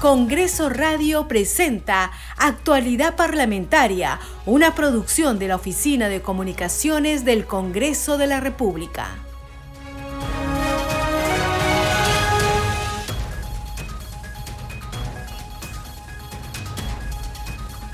Congreso 0.00 0.68
Radio 0.68 1.26
presenta 1.26 2.12
Actualidad 2.36 3.16
Parlamentaria, 3.16 4.20
una 4.44 4.74
producción 4.74 5.38
de 5.38 5.48
la 5.48 5.56
Oficina 5.56 6.10
de 6.10 6.20
Comunicaciones 6.20 7.24
del 7.24 7.46
Congreso 7.46 8.18
de 8.18 8.26
la 8.26 8.40
República. 8.40 9.08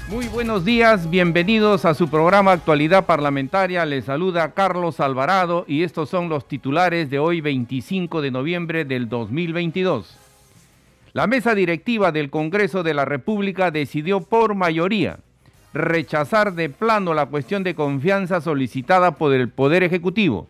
Muy 0.09 0.27
buenos 0.27 0.65
días, 0.65 1.09
bienvenidos 1.09 1.85
a 1.85 1.95
su 1.95 2.09
programa 2.09 2.51
Actualidad 2.51 3.07
Parlamentaria. 3.07 3.87
Les 3.87 4.07
saluda 4.07 4.53
Carlos 4.55 4.99
Alvarado 4.99 5.65
y 5.69 5.85
estos 5.85 6.11
son 6.11 6.29
los 6.29 6.49
titulares 6.49 7.09
de 7.11 7.21
hoy 7.21 7.41
25 7.41 8.21
de 8.21 8.31
noviembre 8.33 8.85
del 8.85 9.09
2022. 9.09 10.22
La 11.15 11.27
mesa 11.27 11.55
directiva 11.55 12.11
del 12.11 12.31
Congreso 12.31 12.83
de 12.83 12.95
la 12.95 13.05
República 13.05 13.71
decidió 13.71 14.23
por 14.23 14.55
mayoría 14.55 15.19
rechazar 15.75 16.55
de 16.55 16.71
plano 16.71 17.13
la 17.13 17.27
cuestión 17.27 17.63
de 17.65 17.75
confianza 17.75 18.41
solicitada 18.41 19.13
por 19.13 19.35
el 19.35 19.51
Poder 19.51 19.83
Ejecutivo. 19.83 20.49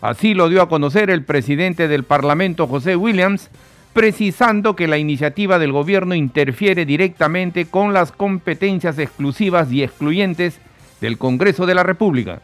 Así 0.00 0.34
lo 0.34 0.48
dio 0.48 0.62
a 0.62 0.68
conocer 0.68 1.10
el 1.10 1.24
presidente 1.24 1.88
del 1.88 2.04
Parlamento, 2.04 2.68
José 2.68 2.94
Williams, 2.94 3.50
precisando 3.94 4.76
que 4.76 4.86
la 4.86 4.98
iniciativa 4.98 5.58
del 5.58 5.72
gobierno 5.72 6.14
interfiere 6.14 6.86
directamente 6.86 7.66
con 7.66 7.92
las 7.92 8.12
competencias 8.12 9.00
exclusivas 9.00 9.72
y 9.72 9.82
excluyentes 9.82 10.60
del 11.00 11.18
Congreso 11.18 11.66
de 11.66 11.74
la 11.74 11.82
República. 11.82 12.42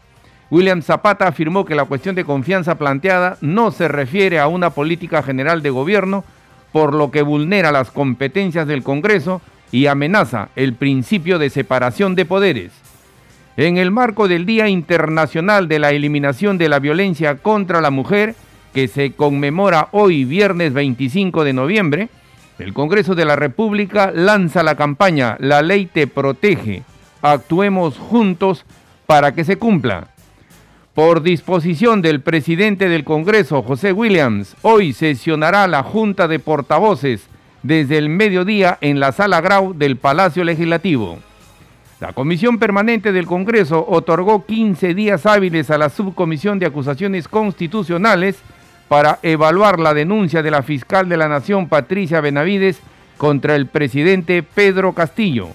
William 0.51 0.83
Zapata 0.83 1.29
afirmó 1.29 1.65
que 1.65 1.77
la 1.77 1.85
cuestión 1.85 2.17
de 2.17 2.25
confianza 2.25 2.77
planteada 2.77 3.39
no 3.41 3.71
se 3.71 3.87
refiere 3.87 4.41
a 4.41 4.49
una 4.49 4.71
política 4.71 5.23
general 5.23 5.63
de 5.63 5.71
gobierno, 5.71 6.25
por 6.73 6.95
lo 6.95 7.11
que 7.11 7.23
vulnera 7.23 7.71
las 7.71 7.91
competencias 7.91 8.67
del 8.67 8.83
Congreso 8.83 9.41
y 9.71 9.87
amenaza 9.87 10.49
el 10.57 10.75
principio 10.75 11.39
de 11.39 11.51
separación 11.51 12.15
de 12.15 12.25
poderes. 12.25 12.73
En 13.57 13.77
el 13.77 13.91
marco 13.91 14.29
del 14.29 14.47
Día 14.47 14.69
Internacional 14.69 15.69
de 15.69 15.79
la 15.79 15.91
Eliminación 15.91 16.57
de 16.59 16.69
la 16.69 16.79
Violencia 16.79 17.37
contra 17.37 17.81
la 17.81 17.91
Mujer, 17.91 18.35
que 18.73 18.89
se 18.89 19.13
conmemora 19.13 19.89
hoy 19.93 20.25
viernes 20.25 20.73
25 20.73 21.45
de 21.45 21.53
noviembre, 21.53 22.09
el 22.59 22.73
Congreso 22.73 23.15
de 23.15 23.25
la 23.25 23.37
República 23.37 24.11
lanza 24.15 24.63
la 24.63 24.77
campaña 24.77 25.37
La 25.41 25.63
ley 25.63 25.87
te 25.87 26.07
protege, 26.07 26.83
actuemos 27.21 27.99
juntos 27.99 28.65
para 29.07 29.33
que 29.33 29.45
se 29.45 29.59
cumpla. 29.59 30.12
Por 30.95 31.23
disposición 31.23 32.03
del 32.03 32.21
presidente 32.21 32.91
del 32.91 33.05
Congreso, 33.05 33.63
José 33.63 33.93
Williams, 33.93 34.55
hoy 34.61 34.93
sesionará 34.93 35.67
la 35.67 35.83
Junta 35.83 36.29
de 36.29 36.39
Portavoces 36.39 37.29
desde 37.63 37.97
el 37.97 38.11
mediodía 38.11 38.77
en 38.83 39.01
la 39.01 39.13
Sala 39.13 39.41
Grau 39.41 39.73
del 39.73 39.97
Palacio 39.97 40.45
Legislativo. 40.45 41.19
La 41.99 42.13
Comisión 42.13 42.59
Permanente 42.59 43.11
del 43.11 43.25
Congreso 43.25 43.87
otorgó 43.89 44.45
15 44.45 44.93
días 44.93 45.25
hábiles 45.25 45.71
a 45.71 45.79
la 45.79 45.89
Subcomisión 45.89 46.59
de 46.59 46.67
Acusaciones 46.67 47.27
Constitucionales 47.27 48.37
para 48.89 49.19
evaluar 49.23 49.81
la 49.81 49.95
denuncia 49.95 50.43
de 50.43 50.51
la 50.51 50.63
fiscal 50.63 51.09
de 51.09 51.17
la 51.17 51.27
Nación, 51.29 51.71
Patricia 51.71 52.21
Benavides, 52.21 52.81
contra 53.17 53.57
el 53.57 53.65
presidente 53.65 54.43
Pedro 54.43 54.93
Castillo. 54.93 55.49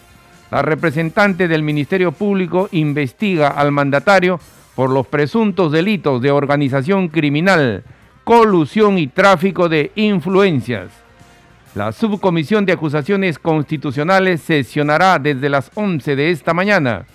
La 0.50 0.64
representante 0.64 1.48
del 1.48 1.62
Ministerio 1.62 2.12
Público 2.12 2.70
investiga 2.72 3.50
al 3.50 3.72
mandatario 3.72 4.40
por 4.78 4.92
los 4.92 5.08
presuntos 5.08 5.72
delitos 5.72 6.22
de 6.22 6.30
organización 6.30 7.08
criminal, 7.08 7.84
colusión 8.24 9.00
y 9.00 9.08
tráfico 9.08 9.70
de 9.70 9.92
influencias. 9.96 10.92
La 11.74 11.92
Subcomisión 11.92 12.64
de 12.64 12.74
Acusaciones 12.74 13.40
Constitucionales 13.40 14.40
sesionará 14.42 15.18
desde 15.18 15.50
las 15.50 15.72
11 15.74 16.16
de 16.16 16.30
esta 16.30 16.54
mañana. 16.54 17.08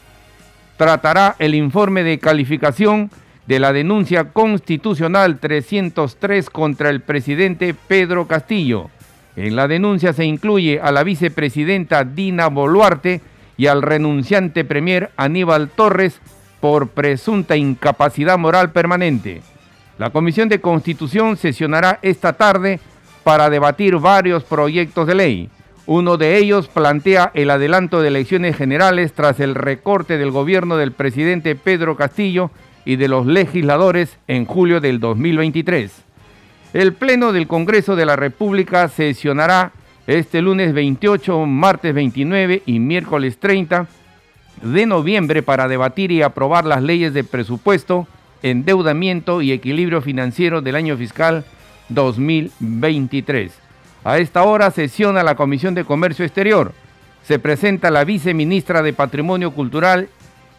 Tratará 0.76 1.36
el 1.38 1.54
informe 1.54 2.02
de 2.02 2.18
calificación 2.18 3.12
de 3.46 3.60
la 3.60 3.72
denuncia 3.72 4.24
constitucional 4.32 5.38
303 5.38 6.50
contra 6.50 6.90
el 6.90 7.00
presidente 7.00 7.74
Pedro 7.74 8.26
Castillo. 8.26 8.90
En 9.36 9.54
la 9.54 9.68
denuncia 9.68 10.12
se 10.12 10.24
incluye 10.24 10.80
a 10.80 10.90
la 10.90 11.04
vicepresidenta 11.04 12.02
Dina 12.02 12.48
Boluarte 12.48 13.20
y 13.56 13.68
al 13.68 13.82
renunciante 13.82 14.64
premier 14.64 15.12
Aníbal 15.16 15.68
Torres 15.68 16.20
por 16.62 16.90
presunta 16.90 17.56
incapacidad 17.56 18.38
moral 18.38 18.70
permanente. 18.70 19.42
La 19.98 20.10
Comisión 20.10 20.48
de 20.48 20.60
Constitución 20.60 21.36
sesionará 21.36 21.98
esta 22.02 22.34
tarde 22.34 22.78
para 23.24 23.50
debatir 23.50 23.96
varios 23.96 24.44
proyectos 24.44 25.08
de 25.08 25.16
ley. 25.16 25.50
Uno 25.86 26.16
de 26.18 26.38
ellos 26.38 26.68
plantea 26.68 27.32
el 27.34 27.50
adelanto 27.50 28.00
de 28.00 28.06
elecciones 28.06 28.56
generales 28.56 29.12
tras 29.12 29.40
el 29.40 29.56
recorte 29.56 30.18
del 30.18 30.30
gobierno 30.30 30.76
del 30.76 30.92
presidente 30.92 31.56
Pedro 31.56 31.96
Castillo 31.96 32.52
y 32.84 32.94
de 32.94 33.08
los 33.08 33.26
legisladores 33.26 34.16
en 34.28 34.44
julio 34.44 34.80
del 34.80 35.00
2023. 35.00 35.92
El 36.74 36.92
Pleno 36.92 37.32
del 37.32 37.48
Congreso 37.48 37.96
de 37.96 38.06
la 38.06 38.14
República 38.14 38.86
sesionará 38.86 39.72
este 40.06 40.40
lunes 40.40 40.72
28, 40.74 41.44
martes 41.44 41.92
29 41.92 42.62
y 42.66 42.78
miércoles 42.78 43.38
30 43.38 43.88
de 44.62 44.86
noviembre 44.86 45.42
para 45.42 45.68
debatir 45.68 46.12
y 46.12 46.22
aprobar 46.22 46.64
las 46.64 46.82
leyes 46.82 47.12
de 47.12 47.24
presupuesto, 47.24 48.06
endeudamiento 48.42 49.42
y 49.42 49.52
equilibrio 49.52 50.00
financiero 50.00 50.62
del 50.62 50.76
año 50.76 50.96
fiscal 50.96 51.44
2023. 51.88 53.52
A 54.04 54.18
esta 54.18 54.42
hora 54.44 54.70
sesiona 54.70 55.22
la 55.22 55.34
Comisión 55.34 55.74
de 55.74 55.84
Comercio 55.84 56.24
Exterior. 56.24 56.72
Se 57.22 57.38
presenta 57.38 57.90
la 57.90 58.04
viceministra 58.04 58.82
de 58.82 58.92
Patrimonio 58.92 59.52
Cultural, 59.52 60.08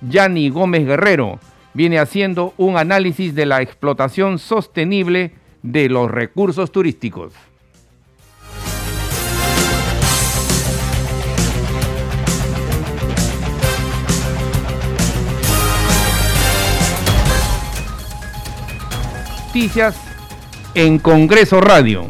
Yani 0.02 0.50
Gómez 0.50 0.86
Guerrero. 0.86 1.40
Viene 1.74 2.00
haciendo 2.00 2.54
un 2.58 2.78
análisis 2.78 3.34
de 3.36 3.46
la 3.46 3.62
explotación 3.62 4.38
sostenible 4.38 5.34
de 5.62 5.90
los 5.90 6.10
recursos 6.10 6.72
turísticos. 6.72 7.34
En 20.74 20.98
Congreso 20.98 21.62
Radio. 21.62 22.08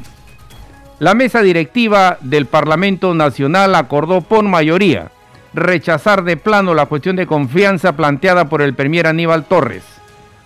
La 1.00 1.14
mesa 1.14 1.42
directiva 1.42 2.18
del 2.22 2.46
Parlamento 2.46 3.14
Nacional 3.14 3.76
acordó 3.76 4.22
por 4.22 4.46
mayoría 4.46 5.12
rechazar 5.54 6.24
de 6.24 6.38
plano 6.38 6.74
la 6.74 6.86
cuestión 6.86 7.18
de 7.18 7.28
confianza 7.28 7.98
planteada 7.98 8.48
por 8.48 8.62
el 8.62 8.74
premier 8.76 9.08
Aníbal 9.08 9.44
Torres. 9.44 9.84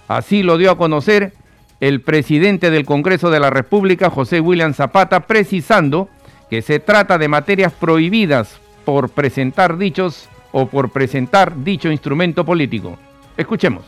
Así 0.08 0.42
lo 0.42 0.58
dio 0.58 0.72
a 0.72 0.78
conocer 0.80 1.34
el 1.82 2.02
presidente 2.02 2.72
del 2.72 2.86
Congreso 2.86 3.30
de 3.30 3.42
la 3.42 3.52
República, 3.52 4.10
José 4.10 4.40
William 4.40 4.74
Zapata, 4.74 5.28
precisando 5.28 6.10
que 6.50 6.64
se 6.64 6.80
trata 6.80 7.20
de 7.20 7.28
materias 7.28 7.74
prohibidas 7.74 8.58
por 8.86 9.10
presentar 9.10 9.78
dichos 9.78 10.30
o 10.52 10.66
por 10.66 10.90
presentar 10.90 11.64
dicho 11.64 11.92
instrumento 11.92 12.44
político. 12.44 12.98
Escuchemos. 13.38 13.84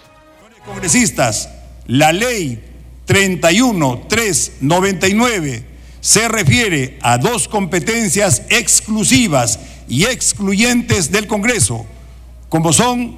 Congresistas, 0.63 1.49
la 1.87 2.13
ley 2.13 2.68
31399 3.09 5.63
se 5.99 6.27
refiere 6.27 6.99
a 7.01 7.17
dos 7.17 7.47
competencias 7.47 8.43
exclusivas 8.49 9.59
y 9.87 10.03
excluyentes 10.05 11.11
del 11.11 11.25
Congreso, 11.25 11.87
como 12.49 12.71
son, 12.71 13.17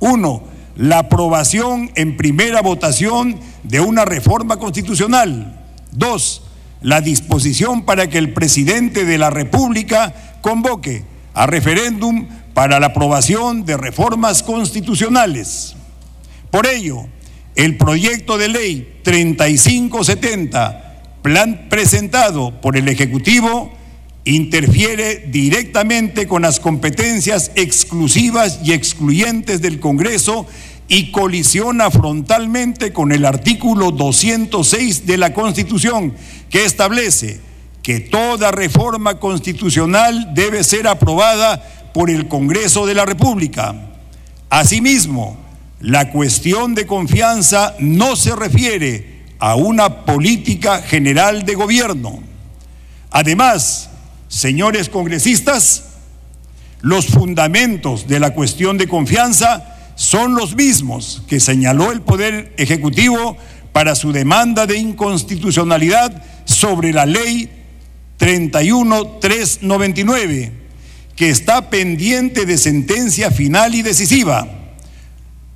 uno, 0.00 0.42
la 0.76 0.98
aprobación 0.98 1.90
en 1.94 2.18
primera 2.18 2.60
votación 2.60 3.40
de 3.62 3.80
una 3.80 4.04
reforma 4.04 4.58
constitucional, 4.58 5.64
dos, 5.92 6.42
la 6.82 7.00
disposición 7.00 7.86
para 7.86 8.10
que 8.10 8.18
el 8.18 8.34
presidente 8.34 9.06
de 9.06 9.16
la 9.16 9.30
República 9.30 10.36
convoque 10.42 11.04
a 11.32 11.46
referéndum 11.46 12.28
para 12.52 12.78
la 12.80 12.88
aprobación 12.88 13.64
de 13.64 13.78
reformas 13.78 14.42
constitucionales. 14.42 15.74
Por 16.50 16.66
ello, 16.66 17.06
el 17.56 17.76
proyecto 17.76 18.38
de 18.38 18.48
ley 18.48 19.00
3570, 19.02 21.02
plan 21.22 21.66
presentado 21.68 22.60
por 22.60 22.76
el 22.76 22.88
Ejecutivo, 22.88 23.72
interfiere 24.24 25.26
directamente 25.28 26.26
con 26.26 26.42
las 26.42 26.60
competencias 26.60 27.52
exclusivas 27.54 28.60
y 28.62 28.72
excluyentes 28.72 29.62
del 29.62 29.80
Congreso 29.80 30.46
y 30.88 31.10
colisiona 31.10 31.90
frontalmente 31.90 32.92
con 32.92 33.12
el 33.12 33.24
artículo 33.24 33.90
206 33.90 35.06
de 35.06 35.16
la 35.16 35.32
Constitución, 35.32 36.14
que 36.50 36.64
establece 36.64 37.40
que 37.82 38.00
toda 38.00 38.50
reforma 38.50 39.18
constitucional 39.18 40.34
debe 40.34 40.64
ser 40.64 40.88
aprobada 40.88 41.62
por 41.94 42.10
el 42.10 42.28
Congreso 42.28 42.84
de 42.84 42.94
la 42.94 43.06
República. 43.06 43.74
Asimismo, 44.50 45.45
la 45.80 46.10
cuestión 46.10 46.74
de 46.74 46.86
confianza 46.86 47.74
no 47.78 48.16
se 48.16 48.34
refiere 48.34 49.16
a 49.38 49.54
una 49.56 50.04
política 50.04 50.80
general 50.80 51.44
de 51.44 51.54
gobierno. 51.54 52.22
Además, 53.10 53.90
señores 54.28 54.88
congresistas, 54.88 55.84
los 56.80 57.06
fundamentos 57.06 58.06
de 58.06 58.20
la 58.20 58.32
cuestión 58.32 58.78
de 58.78 58.88
confianza 58.88 59.74
son 59.94 60.34
los 60.34 60.54
mismos 60.54 61.22
que 61.26 61.40
señaló 61.40 61.92
el 61.92 62.02
Poder 62.02 62.54
Ejecutivo 62.56 63.36
para 63.72 63.94
su 63.94 64.12
demanda 64.12 64.66
de 64.66 64.78
inconstitucionalidad 64.78 66.22
sobre 66.44 66.92
la 66.92 67.06
ley 67.06 67.50
31399, 68.18 70.52
que 71.14 71.30
está 71.30 71.68
pendiente 71.68 72.46
de 72.46 72.56
sentencia 72.56 73.30
final 73.30 73.74
y 73.74 73.82
decisiva, 73.82 74.48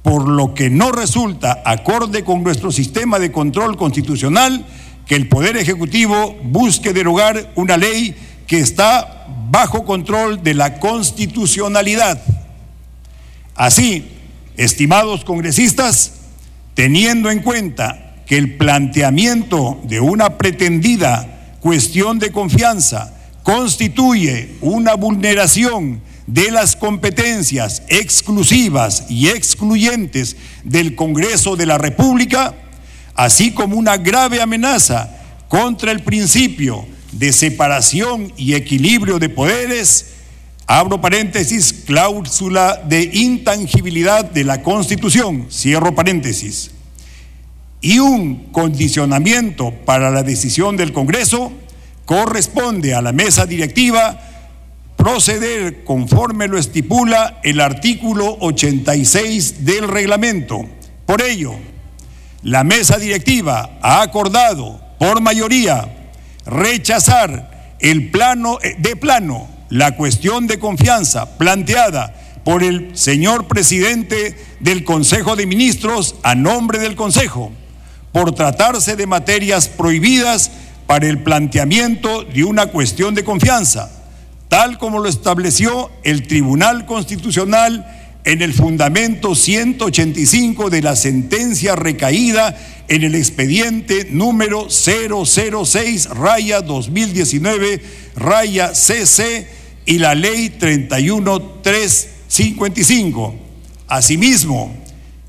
por 0.03 0.29
lo 0.29 0.55
que 0.55 0.71
no 0.71 0.93
resulta 0.93 1.63
acorde 1.65 2.25
con 2.25 2.43
nuestro 2.43 2.73
sistema 2.73 3.19
de 3.19 3.33
control 3.33 3.77
constitucional 3.77 4.65
que 5.07 5.15
el 5.15 5.29
Poder 5.29 5.57
Ejecutivo 5.57 6.37
busque 6.45 6.93
derogar 6.93 7.53
una 7.57 7.77
ley 7.77 8.15
que 8.47 8.61
está 8.61 9.27
bajo 9.51 9.85
control 9.85 10.43
de 10.43 10.55
la 10.55 10.79
constitucionalidad. 10.79 12.23
Así, 13.55 14.09
estimados 14.57 15.25
congresistas, 15.25 16.13
teniendo 16.75 17.31
en 17.31 17.41
cuenta 17.41 18.23
que 18.27 18.39
el 18.39 18.57
planteamiento 18.57 19.81
de 19.85 20.01
una 20.01 20.39
pretendida 20.39 21.57
cuestión 21.61 22.19
de 22.19 22.31
confianza 22.31 23.13
constituye 23.43 24.57
una 24.61 24.95
vulneración 24.95 26.01
de 26.33 26.53
las 26.53 26.77
competencias 26.77 27.83
exclusivas 27.89 29.07
y 29.09 29.29
excluyentes 29.29 30.37
del 30.63 30.95
Congreso 30.95 31.57
de 31.57 31.67
la 31.67 31.77
República, 31.77 32.55
así 33.17 33.51
como 33.51 33.77
una 33.77 33.97
grave 33.97 34.41
amenaza 34.41 35.11
contra 35.49 35.91
el 35.91 36.05
principio 36.05 36.87
de 37.11 37.33
separación 37.33 38.33
y 38.37 38.55
equilibrio 38.55 39.19
de 39.19 39.29
poderes, 39.29 40.07
abro 40.69 41.01
paréntesis, 41.01 41.73
cláusula 41.85 42.81
de 42.87 43.11
intangibilidad 43.13 44.25
de 44.25 44.45
la 44.45 44.63
Constitución, 44.63 45.49
cierro 45.51 45.97
paréntesis, 45.97 46.71
y 47.81 47.99
un 47.99 48.53
condicionamiento 48.53 49.73
para 49.85 50.13
la 50.13 50.23
decisión 50.23 50.77
del 50.77 50.93
Congreso, 50.93 51.51
corresponde 52.05 52.95
a 52.95 53.03
la 53.03 53.11
mesa 53.11 53.47
directiva 53.47 54.30
proceder 55.01 55.83
conforme 55.83 56.47
lo 56.47 56.59
estipula 56.59 57.41
el 57.43 57.63
artículo 57.63 58.37
86 58.41 59.65
del 59.65 59.89
reglamento. 59.89 60.67
Por 61.07 61.23
ello, 61.23 61.55
la 62.43 62.65
mesa 62.65 62.99
directiva 62.99 63.79
ha 63.81 64.03
acordado 64.03 64.79
por 64.99 65.23
mayoría 65.23 66.13
rechazar 66.45 67.77
el 67.81 68.11
eh, 68.63 68.77
de 68.79 68.95
plano 68.95 69.49
la 69.71 69.97
cuestión 69.97 70.47
de 70.47 70.59
confianza 70.59 71.39
planteada 71.39 72.15
por 72.45 72.63
el 72.63 72.95
señor 72.95 73.49
presidente 73.49 74.37
del 74.61 74.85
Consejo 74.85 75.35
de 75.35 75.47
Ministros 75.47 76.17
a 76.23 76.35
nombre 76.35 76.79
del 76.79 76.95
Consejo, 76.95 77.53
por 78.13 78.35
tratarse 78.35 78.97
de 78.97 79.07
materias 79.07 79.67
prohibidas 79.67 80.51
para 80.87 81.07
el 81.07 81.23
planteamiento 81.23 82.23
de 82.25 82.45
una 82.45 82.67
cuestión 82.67 83.15
de 83.15 83.25
confianza, 83.25 84.00
tal 84.51 84.77
como 84.79 84.99
lo 84.99 85.09
estableció 85.09 85.91
el 86.03 86.27
Tribunal 86.27 86.85
Constitucional 86.85 88.19
en 88.25 88.43
el 88.43 88.53
fundamento 88.53 89.37
185 89.37 90.71
de 90.71 90.83
la 90.83 90.97
sentencia 90.97 91.77
recaída 91.77 92.59
en 92.89 93.05
el 93.05 93.15
expediente 93.15 94.09
número 94.11 94.67
006 94.69 96.09
raya 96.11 96.63
2019 96.63 97.81
raya 98.17 98.75
CC 98.75 99.47
y 99.87 99.99
la 99.99 100.17
ley 100.17 100.51
31355. 100.51 103.37
Asimismo, 103.87 104.75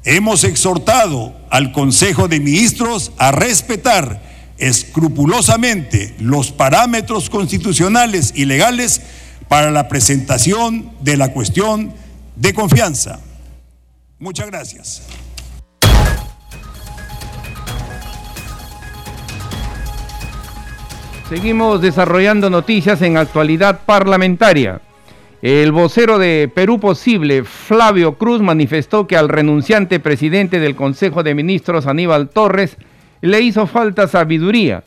hemos 0.03 0.43
exhortado 0.43 1.35
al 1.51 1.71
Consejo 1.71 2.27
de 2.27 2.39
Ministros 2.39 3.11
a 3.19 3.31
respetar 3.31 4.31
escrupulosamente 4.61 6.13
los 6.19 6.51
parámetros 6.51 7.31
constitucionales 7.31 8.31
y 8.35 8.45
legales 8.45 9.01
para 9.47 9.71
la 9.71 9.87
presentación 9.87 10.91
de 11.01 11.17
la 11.17 11.33
cuestión 11.33 11.93
de 12.35 12.53
confianza. 12.53 13.19
Muchas 14.19 14.47
gracias. 14.47 15.07
Seguimos 21.29 21.81
desarrollando 21.81 22.49
noticias 22.49 23.01
en 23.01 23.17
actualidad 23.17 23.81
parlamentaria. 23.85 24.81
El 25.41 25.71
vocero 25.71 26.19
de 26.19 26.51
Perú 26.53 26.79
Posible, 26.79 27.43
Flavio 27.45 28.17
Cruz, 28.17 28.41
manifestó 28.41 29.07
que 29.07 29.17
al 29.17 29.29
renunciante 29.29 29.99
presidente 29.99 30.59
del 30.59 30.75
Consejo 30.75 31.23
de 31.23 31.33
Ministros, 31.33 31.87
Aníbal 31.87 32.29
Torres, 32.29 32.77
le 33.21 33.41
hizo 33.41 33.65
falta 33.65 34.07
sabiduría 34.07 34.83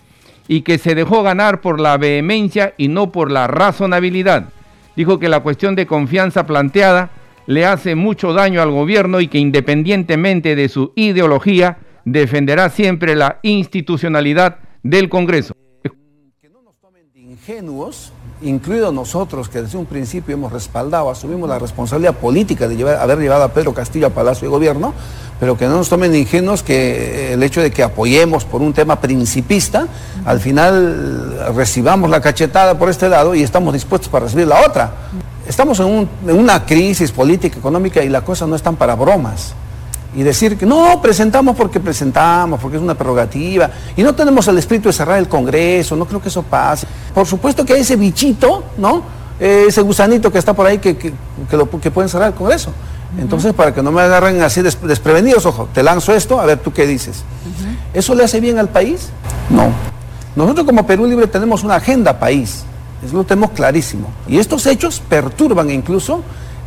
y 0.48 0.62
que 0.62 0.78
se 0.78 0.94
dejó 0.94 1.22
ganar 1.22 1.60
por 1.60 1.80
la 1.80 1.96
vehemencia 1.96 2.74
y 2.76 2.88
no 2.88 3.12
por 3.12 3.30
la 3.30 3.46
razonabilidad. 3.46 4.46
Dijo 4.96 5.18
que 5.18 5.28
la 5.28 5.40
cuestión 5.40 5.74
de 5.74 5.86
confianza 5.86 6.46
planteada 6.46 7.10
le 7.46 7.66
hace 7.66 7.94
mucho 7.94 8.32
daño 8.32 8.62
al 8.62 8.70
gobierno 8.70 9.20
y 9.20 9.28
que 9.28 9.38
independientemente 9.38 10.56
de 10.56 10.68
su 10.68 10.92
ideología, 10.96 11.78
defenderá 12.04 12.68
siempre 12.68 13.14
la 13.16 13.38
institucionalidad 13.42 14.58
del 14.82 15.08
Congreso. 15.08 15.54
Que 16.40 16.48
no 16.48 16.62
nos 16.62 16.78
tomen 16.78 17.10
de 17.12 17.20
ingenuos, 17.20 18.12
incluidos 18.42 18.92
nosotros 18.92 19.48
que 19.48 19.62
desde 19.62 19.78
un 19.78 19.86
principio 19.86 20.34
hemos 20.34 20.52
respaldado, 20.52 21.10
asumimos 21.10 21.48
la 21.48 21.58
responsabilidad 21.58 22.14
política 22.14 22.68
de 22.68 22.96
haber 22.96 23.18
llevado 23.18 23.44
a 23.44 23.52
Pedro 23.52 23.72
Castillo 23.72 24.06
a 24.06 24.10
Palacio 24.10 24.48
de 24.48 24.50
Gobierno, 24.50 24.94
pero 25.44 25.58
que 25.58 25.66
no 25.66 25.76
nos 25.76 25.90
tomen 25.90 26.14
ingenuos 26.14 26.62
que 26.62 27.34
el 27.34 27.42
hecho 27.42 27.60
de 27.60 27.70
que 27.70 27.82
apoyemos 27.82 28.46
por 28.46 28.62
un 28.62 28.72
tema 28.72 28.98
principista, 28.98 29.86
al 30.24 30.40
final 30.40 31.52
recibamos 31.54 32.08
la 32.08 32.22
cachetada 32.22 32.78
por 32.78 32.88
este 32.88 33.10
lado 33.10 33.34
y 33.34 33.42
estamos 33.42 33.74
dispuestos 33.74 34.08
para 34.08 34.24
recibir 34.24 34.46
la 34.46 34.64
otra. 34.66 34.90
Estamos 35.46 35.78
en, 35.80 36.08
una 36.22 36.64
crisis 36.64 37.12
política, 37.12 37.58
económica 37.58 38.02
y 38.02 38.08
la 38.08 38.22
cosa 38.22 38.46
no 38.46 38.56
están 38.56 38.76
para 38.76 38.94
bromas. 38.94 39.52
Y 40.16 40.22
decir 40.22 40.56
que 40.56 40.64
no, 40.64 41.02
presentamos 41.02 41.54
porque 41.54 41.78
presentamos, 41.78 42.58
porque 42.58 42.78
es 42.78 42.82
una 42.82 42.94
prerrogativa, 42.94 43.68
y 43.98 44.02
no 44.02 44.14
tenemos 44.14 44.48
el 44.48 44.56
espíritu 44.56 44.88
de 44.88 44.94
cerrar 44.94 45.18
el 45.18 45.28
Congreso, 45.28 45.94
no 45.94 46.06
creo 46.06 46.22
que 46.22 46.28
eso 46.28 46.42
pase. 46.42 46.86
Por 47.12 47.26
supuesto 47.26 47.66
que 47.66 47.74
hay 47.74 47.82
ese 47.82 47.96
bichito, 47.96 48.64
¿no? 48.78 49.02
Eh, 49.38 49.66
ese 49.68 49.82
gusanito 49.82 50.32
que 50.32 50.38
está 50.38 50.54
por 50.54 50.64
ahí 50.64 50.78
que, 50.78 50.96
que, 50.96 51.12
que, 51.82 51.90
pueden 51.90 52.08
cerrar 52.08 52.28
el 52.28 52.34
Congreso. 52.34 52.72
Entonces, 53.18 53.52
para 53.52 53.72
que 53.72 53.82
no 53.82 53.92
me 53.92 54.00
agarren 54.00 54.42
así 54.42 54.60
desprevenidos, 54.62 55.46
ojo, 55.46 55.68
te 55.72 55.82
lanzo 55.82 56.12
esto, 56.12 56.40
a 56.40 56.46
ver 56.46 56.58
tú 56.58 56.72
qué 56.72 56.86
dices. 56.86 57.22
¿Eso 57.92 58.14
le 58.14 58.24
hace 58.24 58.40
bien 58.40 58.58
al 58.58 58.68
país? 58.68 59.10
No. 59.50 59.68
Nosotros 60.34 60.66
como 60.66 60.86
Perú 60.86 61.06
Libre 61.06 61.26
tenemos 61.26 61.62
una 61.62 61.76
agenda 61.76 62.18
país. 62.18 62.64
Eso 63.04 63.16
lo 63.16 63.24
tenemos 63.24 63.50
clarísimo. 63.50 64.08
Y 64.26 64.38
estos 64.38 64.66
hechos 64.66 65.00
perturban 65.08 65.70
incluso, 65.70 66.22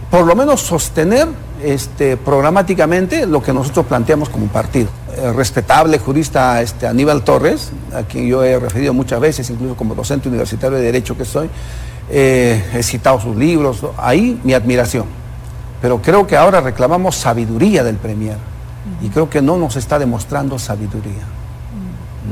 por 0.10 0.25
lo 0.25 0.36
menos, 0.36 0.62
sostener 0.62 1.27
este, 1.63 2.16
programáticamente 2.16 3.25
lo 3.25 3.42
que 3.42 3.51
nosotros 3.51 3.86
planteamos 3.88 4.30
como 4.30 4.48
partido. 4.48 4.88
El 5.22 5.34
respetable 5.34 6.00
jurista 6.00 6.62
este, 6.62 6.88
Aníbal 6.88 7.24
Torres, 7.24 7.72
a 7.94 8.04
quien 8.04 8.27
yo 8.27 8.44
he 8.44 8.58
referido 8.60 8.94
muchas 8.94 9.20
veces, 9.20 9.50
incluso 9.50 9.75
como 9.75 9.96
docente 9.96 10.30
universitario 10.30 10.77
de 10.77 10.84
Derecho 10.84 11.18
que 11.18 11.25
soy, 11.25 11.50
eh, 12.10 12.63
he 12.74 12.84
citado 12.84 13.20
sus 13.20 13.36
libros, 13.36 13.84
ahí 13.98 14.39
mi 14.44 14.54
admiración. 14.54 15.06
Pero 15.82 16.02
creo 16.02 16.26
que 16.26 16.36
ahora 16.36 16.62
reclamamos 16.62 17.16
sabiduría 17.16 17.84
del 17.84 17.98
Premier 17.98 18.38
y 19.02 19.10
creo 19.10 19.30
que 19.30 19.42
no 19.42 19.58
nos 19.58 19.76
está 19.76 20.00
demostrando 20.00 20.58
sabiduría. 20.58 21.24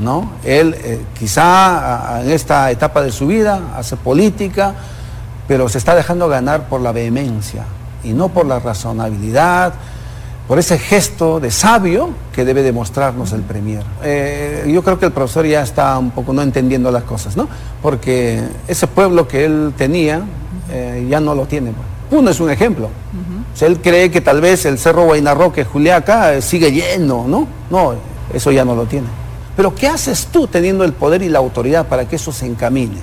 ¿no? 0.02 0.32
Él 0.44 0.74
eh, 0.78 1.00
quizá 1.18 2.20
en 2.22 2.30
esta 2.30 2.70
etapa 2.70 3.02
de 3.02 3.12
su 3.12 3.26
vida 3.26 3.60
hace 3.76 3.96
política, 3.96 4.74
pero 5.48 5.68
se 5.68 5.78
está 5.78 5.94
dejando 5.94 6.28
ganar 6.28 6.68
por 6.68 6.80
la 6.80 6.92
vehemencia 6.92 7.64
y 8.02 8.12
no 8.12 8.28
por 8.28 8.46
la 8.46 8.58
razonabilidad, 8.58 9.74
por 10.46 10.58
ese 10.58 10.78
gesto 10.78 11.40
de 11.40 11.50
sabio 11.50 12.10
que 12.32 12.44
debe 12.44 12.62
demostrarnos 12.62 13.32
el 13.32 13.42
Premier. 13.42 13.82
Eh, 14.02 14.70
yo 14.72 14.82
creo 14.82 14.98
que 14.98 15.06
el 15.06 15.12
profesor 15.12 15.44
ya 15.46 15.62
está 15.62 15.98
un 15.98 16.10
poco 16.10 16.32
no 16.32 16.42
entendiendo 16.42 16.90
las 16.90 17.02
cosas, 17.02 17.36
¿no? 17.36 17.48
Porque 17.82 18.42
ese 18.68 18.86
pueblo 18.86 19.26
que 19.26 19.44
él 19.44 19.72
tenía 19.76 20.22
eh, 20.70 21.06
ya 21.08 21.20
no 21.20 21.34
lo 21.34 21.46
tiene. 21.46 21.72
Uno 22.10 22.30
es 22.30 22.40
un 22.40 22.50
ejemplo. 22.50 22.88
él 23.60 23.80
cree 23.80 24.10
que 24.10 24.20
tal 24.20 24.40
vez 24.40 24.64
el 24.66 24.78
Cerro 24.78 25.04
Guainarroque, 25.04 25.64
Juliaca, 25.64 26.40
sigue 26.40 26.70
lleno, 26.70 27.24
¿no? 27.26 27.46
No, 27.70 27.94
eso 28.32 28.50
ya 28.52 28.64
no 28.64 28.74
lo 28.74 28.84
tiene. 28.84 29.08
Pero 29.56 29.74
¿qué 29.74 29.88
haces 29.88 30.26
tú 30.26 30.46
teniendo 30.46 30.84
el 30.84 30.92
poder 30.92 31.22
y 31.22 31.28
la 31.28 31.38
autoridad 31.38 31.86
para 31.86 32.06
que 32.06 32.16
eso 32.16 32.30
se 32.30 32.46
encamine? 32.46 32.98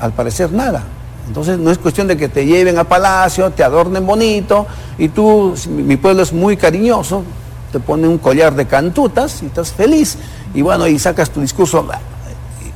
Al 0.00 0.12
parecer 0.12 0.52
nada. 0.52 0.84
Entonces 1.26 1.58
no 1.58 1.70
es 1.70 1.78
cuestión 1.78 2.06
de 2.06 2.16
que 2.16 2.28
te 2.28 2.46
lleven 2.46 2.78
a 2.78 2.84
palacio, 2.84 3.50
te 3.50 3.62
adornen 3.62 4.06
bonito 4.06 4.66
y 4.96 5.08
tú, 5.08 5.54
mi 5.68 5.96
pueblo 5.96 6.22
es 6.22 6.32
muy 6.32 6.56
cariñoso, 6.56 7.22
te 7.72 7.80
pone 7.80 8.08
un 8.08 8.18
collar 8.18 8.54
de 8.54 8.66
cantutas 8.66 9.42
y 9.42 9.46
estás 9.46 9.72
feliz. 9.72 10.16
Y 10.54 10.62
bueno, 10.62 10.86
y 10.86 10.98
sacas 10.98 11.30
tu 11.30 11.40
discurso 11.40 11.86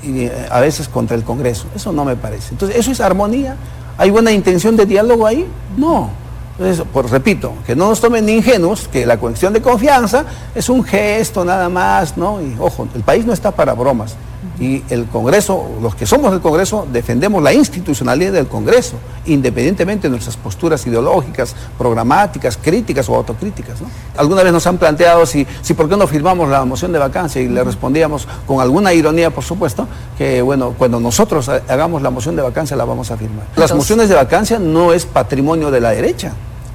y 0.02 0.24
eh, 0.24 0.48
a 0.50 0.60
veces 0.60 0.88
contra 0.88 1.16
el 1.16 1.24
Congreso. 1.24 1.66
Eso 1.74 1.92
no 1.92 2.04
me 2.04 2.16
parece. 2.16 2.50
Entonces, 2.50 2.76
¿eso 2.76 2.90
es 2.90 3.00
armonía? 3.00 3.56
¿Hay 3.98 4.10
buena 4.10 4.32
intención 4.32 4.76
de 4.76 4.86
diálogo 4.86 5.26
ahí? 5.26 5.46
No. 5.76 6.10
Entonces, 6.58 6.84
pues 6.92 7.10
repito, 7.10 7.54
que 7.66 7.74
no 7.74 7.88
nos 7.88 8.00
tomen 8.00 8.28
ingenuos, 8.28 8.88
que 8.88 9.06
la 9.06 9.18
cuestión 9.18 9.52
de 9.52 9.62
confianza 9.62 10.24
es 10.54 10.68
un 10.68 10.84
gesto 10.84 11.44
nada 11.44 11.68
más, 11.68 12.16
¿no? 12.16 12.40
Y 12.40 12.54
ojo, 12.58 12.86
el 12.94 13.02
país 13.02 13.24
no 13.24 13.32
está 13.32 13.50
para 13.50 13.72
bromas 13.72 14.14
y 14.58 14.82
el 14.90 15.06
Congreso, 15.06 15.68
los 15.80 15.94
que 15.94 16.06
somos 16.06 16.30
del 16.32 16.40
Congreso, 16.40 16.86
defendemos 16.92 17.42
la 17.42 17.52
institucionalidad 17.52 18.32
del 18.32 18.46
Congreso, 18.46 18.94
independientemente 19.26 20.08
de 20.08 20.10
nuestras 20.10 20.36
posturas 20.36 20.86
ideológicas, 20.86 21.54
programáticas, 21.78 22.56
críticas 22.56 23.08
o 23.08 23.14
autocríticas. 23.14 23.78
Alguna 24.16 24.42
vez 24.42 24.52
nos 24.52 24.66
han 24.66 24.78
planteado 24.78 25.26
si, 25.26 25.46
si 25.62 25.74
por 25.74 25.88
qué 25.88 25.96
no 25.96 26.06
firmamos 26.06 26.48
la 26.48 26.64
moción 26.64 26.92
de 26.92 26.98
vacancia 26.98 27.40
y 27.40 27.48
le 27.48 27.64
respondíamos 27.64 28.28
con 28.46 28.60
alguna 28.60 28.92
ironía, 28.92 29.30
por 29.30 29.44
supuesto, 29.44 29.86
que 30.18 30.42
bueno, 30.42 30.74
cuando 30.76 31.00
nosotros 31.00 31.48
hagamos 31.48 32.02
la 32.02 32.10
moción 32.10 32.36
de 32.36 32.42
vacancia 32.42 32.76
la 32.76 32.84
vamos 32.84 33.10
a 33.10 33.16
firmar. 33.16 33.46
Las 33.56 33.74
mociones 33.74 34.08
de 34.08 34.14
vacancia 34.14 34.58
no 34.58 34.92
es 34.92 35.06
patrimonio 35.06 35.70
de 35.70 35.80
la 35.80 35.90
derecha. 35.90 36.32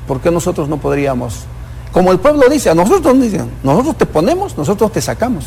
¿Por 0.08 0.22
qué 0.22 0.32
nosotros 0.32 0.70
no 0.70 0.78
podríamos? 0.78 1.46
Como 1.92 2.12
el 2.12 2.20
pueblo 2.20 2.48
dice, 2.50 2.70
a 2.70 2.76
nosotros 2.76 3.16
nos 3.16 3.24
dicen, 3.24 3.50
nosotros 3.64 3.98
te 3.98 4.06
ponemos, 4.06 4.58
nosotros 4.58 4.92
te 4.92 5.02
sacamos. 5.02 5.46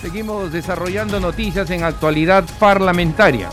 Seguimos 0.00 0.50
desarrollando 0.50 1.20
noticias 1.20 1.68
en 1.70 1.84
actualidad 1.84 2.44
parlamentaria. 2.58 3.50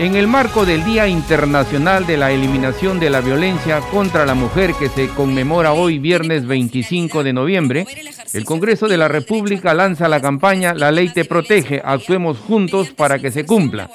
En 0.00 0.16
el 0.16 0.26
marco 0.28 0.64
del 0.64 0.82
Día 0.82 1.06
Internacional 1.08 2.06
de 2.06 2.16
la 2.16 2.32
Eliminación 2.32 2.98
de 2.98 3.10
la 3.10 3.20
Violencia 3.20 3.80
contra 3.80 4.24
la 4.24 4.32
Mujer 4.32 4.72
que 4.72 4.88
se 4.88 5.08
conmemora 5.08 5.74
hoy 5.74 5.98
viernes 5.98 6.46
25 6.46 7.22
de 7.22 7.34
noviembre, 7.34 7.86
el 8.32 8.46
Congreso 8.46 8.88
de 8.88 8.96
la 8.96 9.08
República 9.08 9.74
lanza 9.74 10.08
la 10.08 10.22
campaña 10.22 10.72
La 10.72 10.90
ley 10.90 11.10
te 11.10 11.26
protege, 11.26 11.82
actuemos 11.84 12.38
juntos 12.38 12.88
para 12.88 13.18
que 13.18 13.30
se 13.30 13.44
cumpla. 13.44 13.90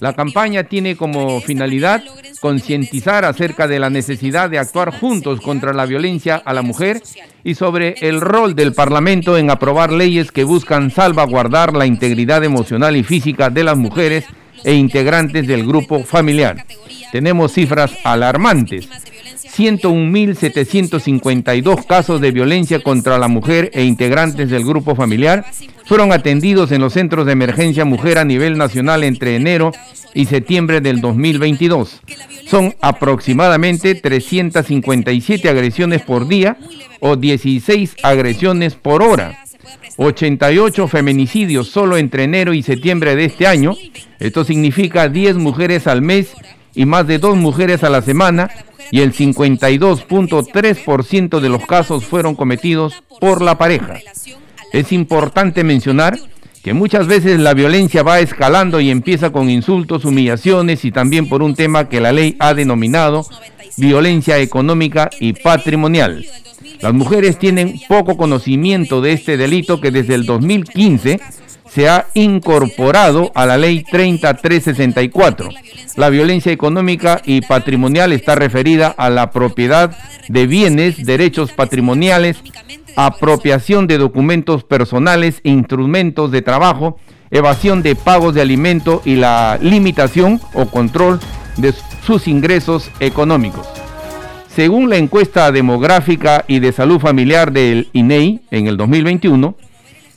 La 0.00 0.14
campaña 0.14 0.64
tiene 0.64 0.96
como 0.96 1.42
finalidad 1.42 2.02
concientizar 2.40 3.26
acerca 3.26 3.68
de 3.68 3.78
la 3.78 3.90
necesidad 3.90 4.48
de 4.48 4.58
actuar 4.58 4.98
juntos 4.98 5.42
contra 5.42 5.74
la 5.74 5.84
violencia 5.84 6.40
a 6.42 6.54
la 6.54 6.62
mujer 6.62 7.02
y 7.44 7.54
sobre 7.54 7.96
el 8.00 8.22
rol 8.22 8.54
del 8.54 8.72
Parlamento 8.72 9.36
en 9.36 9.50
aprobar 9.50 9.92
leyes 9.92 10.32
que 10.32 10.44
buscan 10.44 10.90
salvaguardar 10.90 11.74
la 11.74 11.84
integridad 11.84 12.42
emocional 12.44 12.96
y 12.96 13.02
física 13.02 13.50
de 13.50 13.64
las 13.64 13.76
mujeres 13.76 14.24
e 14.64 14.74
integrantes 14.74 15.46
del 15.46 15.66
grupo 15.66 16.02
familiar. 16.02 16.64
Tenemos 17.12 17.52
cifras 17.52 17.92
alarmantes. 18.02 18.88
101.752 19.56 21.86
casos 21.86 22.20
de 22.20 22.32
violencia 22.32 22.80
contra 22.80 23.18
la 23.18 23.28
mujer 23.28 23.70
e 23.72 23.84
integrantes 23.84 24.50
del 24.50 24.64
grupo 24.64 24.96
familiar 24.96 25.46
fueron 25.84 26.12
atendidos 26.12 26.72
en 26.72 26.80
los 26.80 26.94
centros 26.94 27.26
de 27.26 27.32
emergencia 27.32 27.84
mujer 27.84 28.18
a 28.18 28.24
nivel 28.24 28.58
nacional 28.58 29.04
entre 29.04 29.36
enero 29.36 29.70
y 30.12 30.26
septiembre 30.26 30.80
del 30.80 31.00
2022. 31.00 32.00
Son 32.46 32.74
aproximadamente 32.80 33.94
357 33.94 35.48
agresiones 35.48 36.02
por 36.02 36.26
día 36.26 36.56
o 37.00 37.14
16 37.16 37.96
agresiones 38.02 38.74
por 38.74 39.02
hora. 39.02 39.43
88 39.96 40.88
feminicidios 40.88 41.68
solo 41.68 41.96
entre 41.96 42.24
enero 42.24 42.52
y 42.52 42.62
septiembre 42.62 43.14
de 43.14 43.26
este 43.26 43.46
año. 43.46 43.76
Esto 44.18 44.42
significa 44.44 45.08
10 45.08 45.36
mujeres 45.36 45.86
al 45.86 46.02
mes 46.02 46.34
y 46.74 46.84
más 46.86 47.06
de 47.06 47.18
2 47.18 47.36
mujeres 47.36 47.84
a 47.84 47.90
la 47.90 48.02
semana 48.02 48.50
y 48.90 49.00
el 49.00 49.12
52.3% 49.12 51.40
de 51.40 51.48
los 51.48 51.64
casos 51.66 52.04
fueron 52.04 52.34
cometidos 52.34 53.04
por 53.20 53.42
la 53.42 53.56
pareja. 53.56 54.00
Es 54.72 54.90
importante 54.92 55.62
mencionar 55.62 56.18
que 56.62 56.72
muchas 56.72 57.06
veces 57.06 57.38
la 57.38 57.54
violencia 57.54 58.02
va 58.02 58.18
escalando 58.20 58.80
y 58.80 58.90
empieza 58.90 59.30
con 59.30 59.50
insultos, 59.50 60.04
humillaciones 60.04 60.84
y 60.84 60.90
también 60.90 61.28
por 61.28 61.42
un 61.42 61.54
tema 61.54 61.88
que 61.88 62.00
la 62.00 62.10
ley 62.10 62.34
ha 62.40 62.54
denominado 62.54 63.24
violencia 63.76 64.38
económica 64.38 65.10
y 65.20 65.32
patrimonial. 65.32 66.24
Las 66.80 66.92
mujeres 66.92 67.38
tienen 67.38 67.80
poco 67.88 68.16
conocimiento 68.16 69.00
de 69.00 69.12
este 69.12 69.36
delito 69.36 69.80
que 69.80 69.90
desde 69.90 70.14
el 70.14 70.26
2015 70.26 71.20
se 71.74 71.88
ha 71.88 72.06
incorporado 72.14 73.32
a 73.34 73.46
la 73.46 73.58
ley 73.58 73.84
3364. 73.90 75.48
La 75.96 76.08
violencia 76.08 76.52
económica 76.52 77.20
y 77.24 77.40
patrimonial 77.40 78.12
está 78.12 78.34
referida 78.34 78.88
a 78.96 79.10
la 79.10 79.30
propiedad 79.30 79.96
de 80.28 80.46
bienes, 80.46 81.04
derechos 81.04 81.52
patrimoniales, 81.52 82.36
apropiación 82.96 83.86
de 83.86 83.98
documentos 83.98 84.62
personales, 84.62 85.40
instrumentos 85.42 86.30
de 86.30 86.42
trabajo, 86.42 86.98
evasión 87.30 87.82
de 87.82 87.96
pagos 87.96 88.34
de 88.34 88.42
alimento 88.42 89.02
y 89.04 89.16
la 89.16 89.58
limitación 89.60 90.40
o 90.52 90.66
control 90.66 91.18
de 91.56 91.74
sus 92.04 92.28
ingresos 92.28 92.92
económicos. 93.00 93.66
Según 94.48 94.90
la 94.90 94.98
encuesta 94.98 95.50
demográfica 95.50 96.44
y 96.46 96.60
de 96.60 96.72
salud 96.72 97.00
familiar 97.00 97.50
del 97.50 97.88
INEI 97.92 98.42
e 98.50 98.58
en 98.58 98.66
el 98.66 98.76
2021, 98.76 99.56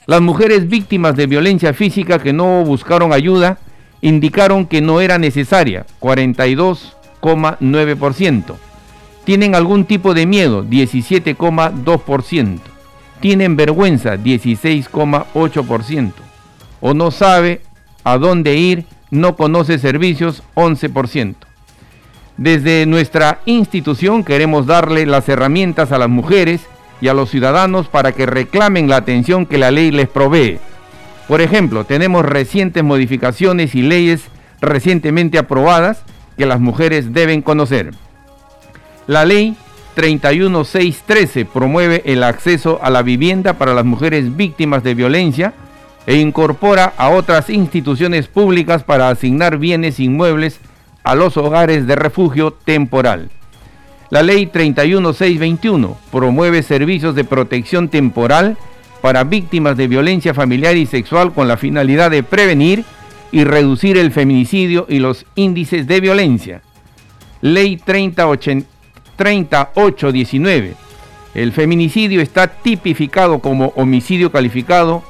las 0.06 0.20
mujeres 0.20 0.68
víctimas 0.68 1.16
de 1.16 1.26
violencia 1.26 1.72
física 1.74 2.18
que 2.18 2.32
no 2.32 2.64
buscaron 2.64 3.12
ayuda 3.12 3.58
indicaron 4.00 4.66
que 4.66 4.80
no 4.80 5.00
era 5.00 5.18
necesaria, 5.18 5.86
42,9%. 6.00 8.54
Tienen 9.24 9.56
algún 9.56 9.84
tipo 9.84 10.14
de 10.14 10.26
miedo, 10.26 10.64
17,2%. 10.64 12.60
Tienen 13.20 13.56
vergüenza, 13.56 14.16
16,8%. 14.16 16.12
O 16.80 16.94
no 16.94 17.10
sabe 17.10 17.60
a 18.04 18.18
dónde 18.18 18.56
ir, 18.56 18.84
no 19.10 19.34
conoce 19.36 19.78
servicios, 19.78 20.42
11%. 20.54 21.47
Desde 22.38 22.86
nuestra 22.86 23.40
institución 23.46 24.22
queremos 24.22 24.64
darle 24.64 25.06
las 25.06 25.28
herramientas 25.28 25.90
a 25.90 25.98
las 25.98 26.08
mujeres 26.08 26.60
y 27.00 27.08
a 27.08 27.14
los 27.14 27.30
ciudadanos 27.30 27.88
para 27.88 28.12
que 28.12 28.26
reclamen 28.26 28.88
la 28.88 28.94
atención 28.94 29.44
que 29.44 29.58
la 29.58 29.72
ley 29.72 29.90
les 29.90 30.08
provee. 30.08 30.60
Por 31.26 31.40
ejemplo, 31.40 31.82
tenemos 31.82 32.24
recientes 32.24 32.84
modificaciones 32.84 33.74
y 33.74 33.82
leyes 33.82 34.22
recientemente 34.60 35.36
aprobadas 35.36 36.04
que 36.36 36.46
las 36.46 36.60
mujeres 36.60 37.12
deben 37.12 37.42
conocer. 37.42 37.90
La 39.08 39.24
ley 39.24 39.56
31613 39.96 41.44
promueve 41.44 42.02
el 42.04 42.22
acceso 42.22 42.78
a 42.80 42.90
la 42.90 43.02
vivienda 43.02 43.54
para 43.54 43.74
las 43.74 43.84
mujeres 43.84 44.36
víctimas 44.36 44.84
de 44.84 44.94
violencia 44.94 45.54
e 46.06 46.14
incorpora 46.14 46.92
a 46.96 47.08
otras 47.08 47.50
instituciones 47.50 48.28
públicas 48.28 48.84
para 48.84 49.08
asignar 49.08 49.58
bienes 49.58 49.98
inmuebles 49.98 50.60
a 51.08 51.14
los 51.14 51.36
hogares 51.38 51.86
de 51.86 51.96
refugio 51.96 52.50
temporal. 52.50 53.30
La 54.10 54.22
ley 54.22 54.44
31621 54.44 55.96
promueve 56.12 56.62
servicios 56.62 57.14
de 57.14 57.24
protección 57.24 57.88
temporal 57.88 58.58
para 59.00 59.24
víctimas 59.24 59.78
de 59.78 59.88
violencia 59.88 60.34
familiar 60.34 60.76
y 60.76 60.84
sexual 60.84 61.32
con 61.32 61.48
la 61.48 61.56
finalidad 61.56 62.10
de 62.10 62.22
prevenir 62.22 62.84
y 63.32 63.44
reducir 63.44 63.96
el 63.96 64.12
feminicidio 64.12 64.84
y 64.86 64.98
los 64.98 65.24
índices 65.34 65.86
de 65.86 66.02
violencia. 66.02 66.60
Ley 67.40 67.78
3819. 67.78 70.74
El 71.32 71.52
feminicidio 71.52 72.20
está 72.20 72.48
tipificado 72.48 73.38
como 73.38 73.72
homicidio 73.76 74.30
calificado, 74.30 75.02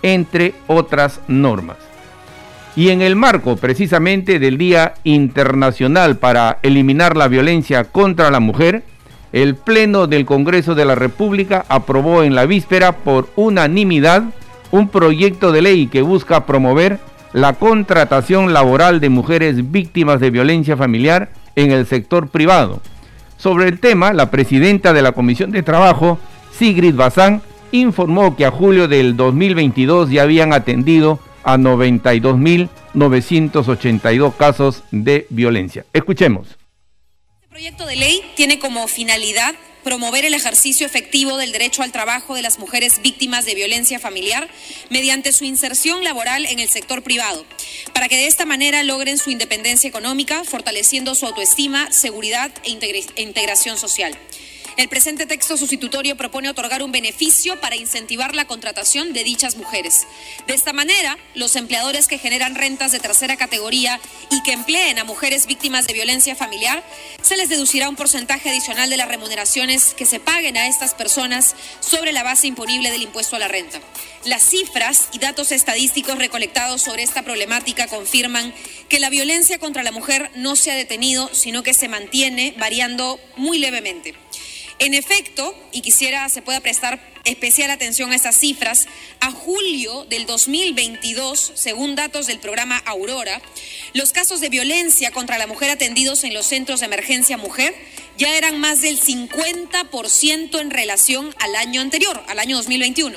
entre 0.00 0.54
otras 0.66 1.20
normas. 1.28 1.91
Y 2.74 2.88
en 2.88 3.02
el 3.02 3.16
marco 3.16 3.56
precisamente 3.56 4.38
del 4.38 4.56
Día 4.56 4.94
Internacional 5.04 6.16
para 6.16 6.58
Eliminar 6.62 7.16
la 7.16 7.28
Violencia 7.28 7.84
contra 7.84 8.30
la 8.30 8.40
Mujer, 8.40 8.82
el 9.32 9.56
Pleno 9.56 10.06
del 10.06 10.24
Congreso 10.24 10.74
de 10.74 10.86
la 10.86 10.94
República 10.94 11.64
aprobó 11.68 12.22
en 12.22 12.34
la 12.34 12.46
víspera 12.46 12.92
por 12.92 13.28
unanimidad 13.36 14.24
un 14.70 14.88
proyecto 14.88 15.52
de 15.52 15.62
ley 15.62 15.86
que 15.86 16.02
busca 16.02 16.46
promover 16.46 16.98
la 17.34 17.54
contratación 17.54 18.52
laboral 18.52 19.00
de 19.00 19.08
mujeres 19.10 19.70
víctimas 19.70 20.20
de 20.20 20.30
violencia 20.30 20.76
familiar 20.76 21.30
en 21.56 21.72
el 21.72 21.86
sector 21.86 22.28
privado. 22.28 22.80
Sobre 23.36 23.68
el 23.68 23.80
tema, 23.80 24.12
la 24.12 24.30
presidenta 24.30 24.92
de 24.92 25.02
la 25.02 25.12
Comisión 25.12 25.50
de 25.50 25.62
Trabajo, 25.62 26.18
Sigrid 26.52 26.94
Bazán, 26.94 27.42
informó 27.70 28.36
que 28.36 28.44
a 28.44 28.50
julio 28.50 28.88
del 28.88 29.16
2022 29.16 30.10
ya 30.10 30.22
habían 30.22 30.52
atendido 30.52 31.18
a 31.44 31.56
92.982 31.56 34.36
casos 34.36 34.82
de 34.90 35.28
violencia. 35.30 35.86
Escuchemos. 35.92 36.48
Este 36.48 37.48
proyecto 37.48 37.86
de 37.86 37.94
ley 37.96 38.20
tiene 38.34 38.58
como 38.58 38.88
finalidad 38.88 39.54
promover 39.82 40.24
el 40.24 40.34
ejercicio 40.34 40.86
efectivo 40.86 41.36
del 41.36 41.52
derecho 41.52 41.82
al 41.82 41.92
trabajo 41.92 42.34
de 42.34 42.42
las 42.42 42.58
mujeres 42.58 43.00
víctimas 43.02 43.44
de 43.44 43.54
violencia 43.54 43.98
familiar 43.98 44.48
mediante 44.90 45.32
su 45.32 45.44
inserción 45.44 46.04
laboral 46.04 46.46
en 46.46 46.60
el 46.60 46.68
sector 46.68 47.02
privado, 47.02 47.44
para 47.92 48.08
que 48.08 48.16
de 48.16 48.26
esta 48.26 48.46
manera 48.46 48.82
logren 48.82 49.18
su 49.18 49.30
independencia 49.30 49.88
económica, 49.88 50.44
fortaleciendo 50.44 51.14
su 51.14 51.26
autoestima, 51.26 51.90
seguridad 51.90 52.52
e 52.64 53.22
integración 53.22 53.76
social. 53.76 54.16
El 54.78 54.88
presente 54.88 55.26
texto 55.26 55.58
sustitutorio 55.58 56.16
propone 56.16 56.48
otorgar 56.48 56.82
un 56.82 56.92
beneficio 56.92 57.60
para 57.60 57.76
incentivar 57.76 58.34
la 58.34 58.46
contratación 58.46 59.12
de 59.12 59.22
dichas 59.22 59.56
mujeres. 59.56 60.06
De 60.46 60.54
esta 60.54 60.72
manera, 60.72 61.18
los 61.34 61.56
empleadores 61.56 62.08
que 62.08 62.16
generan 62.16 62.54
rentas 62.54 62.90
de 62.90 62.98
tercera 62.98 63.36
categoría 63.36 64.00
y 64.30 64.42
que 64.42 64.52
empleen 64.52 64.98
a 64.98 65.04
mujeres 65.04 65.46
víctimas 65.46 65.86
de 65.86 65.92
violencia 65.92 66.34
familiar, 66.34 66.82
se 67.20 67.36
les 67.36 67.50
deducirá 67.50 67.90
un 67.90 67.96
porcentaje 67.96 68.48
adicional 68.48 68.88
de 68.88 68.96
las 68.96 69.08
remuneraciones 69.08 69.92
que 69.92 70.06
se 70.06 70.20
paguen 70.20 70.56
a 70.56 70.66
estas 70.66 70.94
personas 70.94 71.54
sobre 71.80 72.12
la 72.12 72.22
base 72.22 72.46
imponible 72.46 72.90
del 72.90 73.02
impuesto 73.02 73.36
a 73.36 73.40
la 73.40 73.48
renta. 73.48 73.78
Las 74.24 74.42
cifras 74.42 75.08
y 75.12 75.18
datos 75.18 75.52
estadísticos 75.52 76.16
recolectados 76.16 76.80
sobre 76.80 77.02
esta 77.02 77.22
problemática 77.22 77.88
confirman 77.88 78.54
que 78.88 79.00
la 79.00 79.10
violencia 79.10 79.58
contra 79.58 79.82
la 79.82 79.92
mujer 79.92 80.30
no 80.34 80.56
se 80.56 80.70
ha 80.70 80.76
detenido, 80.76 81.28
sino 81.34 81.62
que 81.62 81.74
se 81.74 81.88
mantiene 81.88 82.54
variando 82.56 83.20
muy 83.36 83.58
levemente. 83.58 84.21
En 84.78 84.94
efecto, 84.94 85.54
y 85.72 85.80
quisiera 85.80 86.28
se 86.28 86.42
pueda 86.42 86.60
prestar 86.60 87.00
especial 87.24 87.70
atención 87.70 88.12
a 88.12 88.16
estas 88.16 88.36
cifras, 88.36 88.86
a 89.20 89.30
julio 89.30 90.04
del 90.06 90.26
2022, 90.26 91.52
según 91.54 91.94
datos 91.94 92.26
del 92.26 92.40
programa 92.40 92.78
Aurora, 92.78 93.40
los 93.92 94.12
casos 94.12 94.40
de 94.40 94.48
violencia 94.48 95.12
contra 95.12 95.38
la 95.38 95.46
mujer 95.46 95.70
atendidos 95.70 96.24
en 96.24 96.34
los 96.34 96.46
centros 96.46 96.80
de 96.80 96.86
emergencia 96.86 97.36
mujer 97.36 97.74
ya 98.18 98.36
eran 98.36 98.58
más 98.58 98.82
del 98.82 99.00
50% 99.00 100.60
en 100.60 100.70
relación 100.70 101.32
al 101.38 101.54
año 101.56 101.80
anterior, 101.80 102.22
al 102.28 102.38
año 102.38 102.56
2021. 102.56 103.16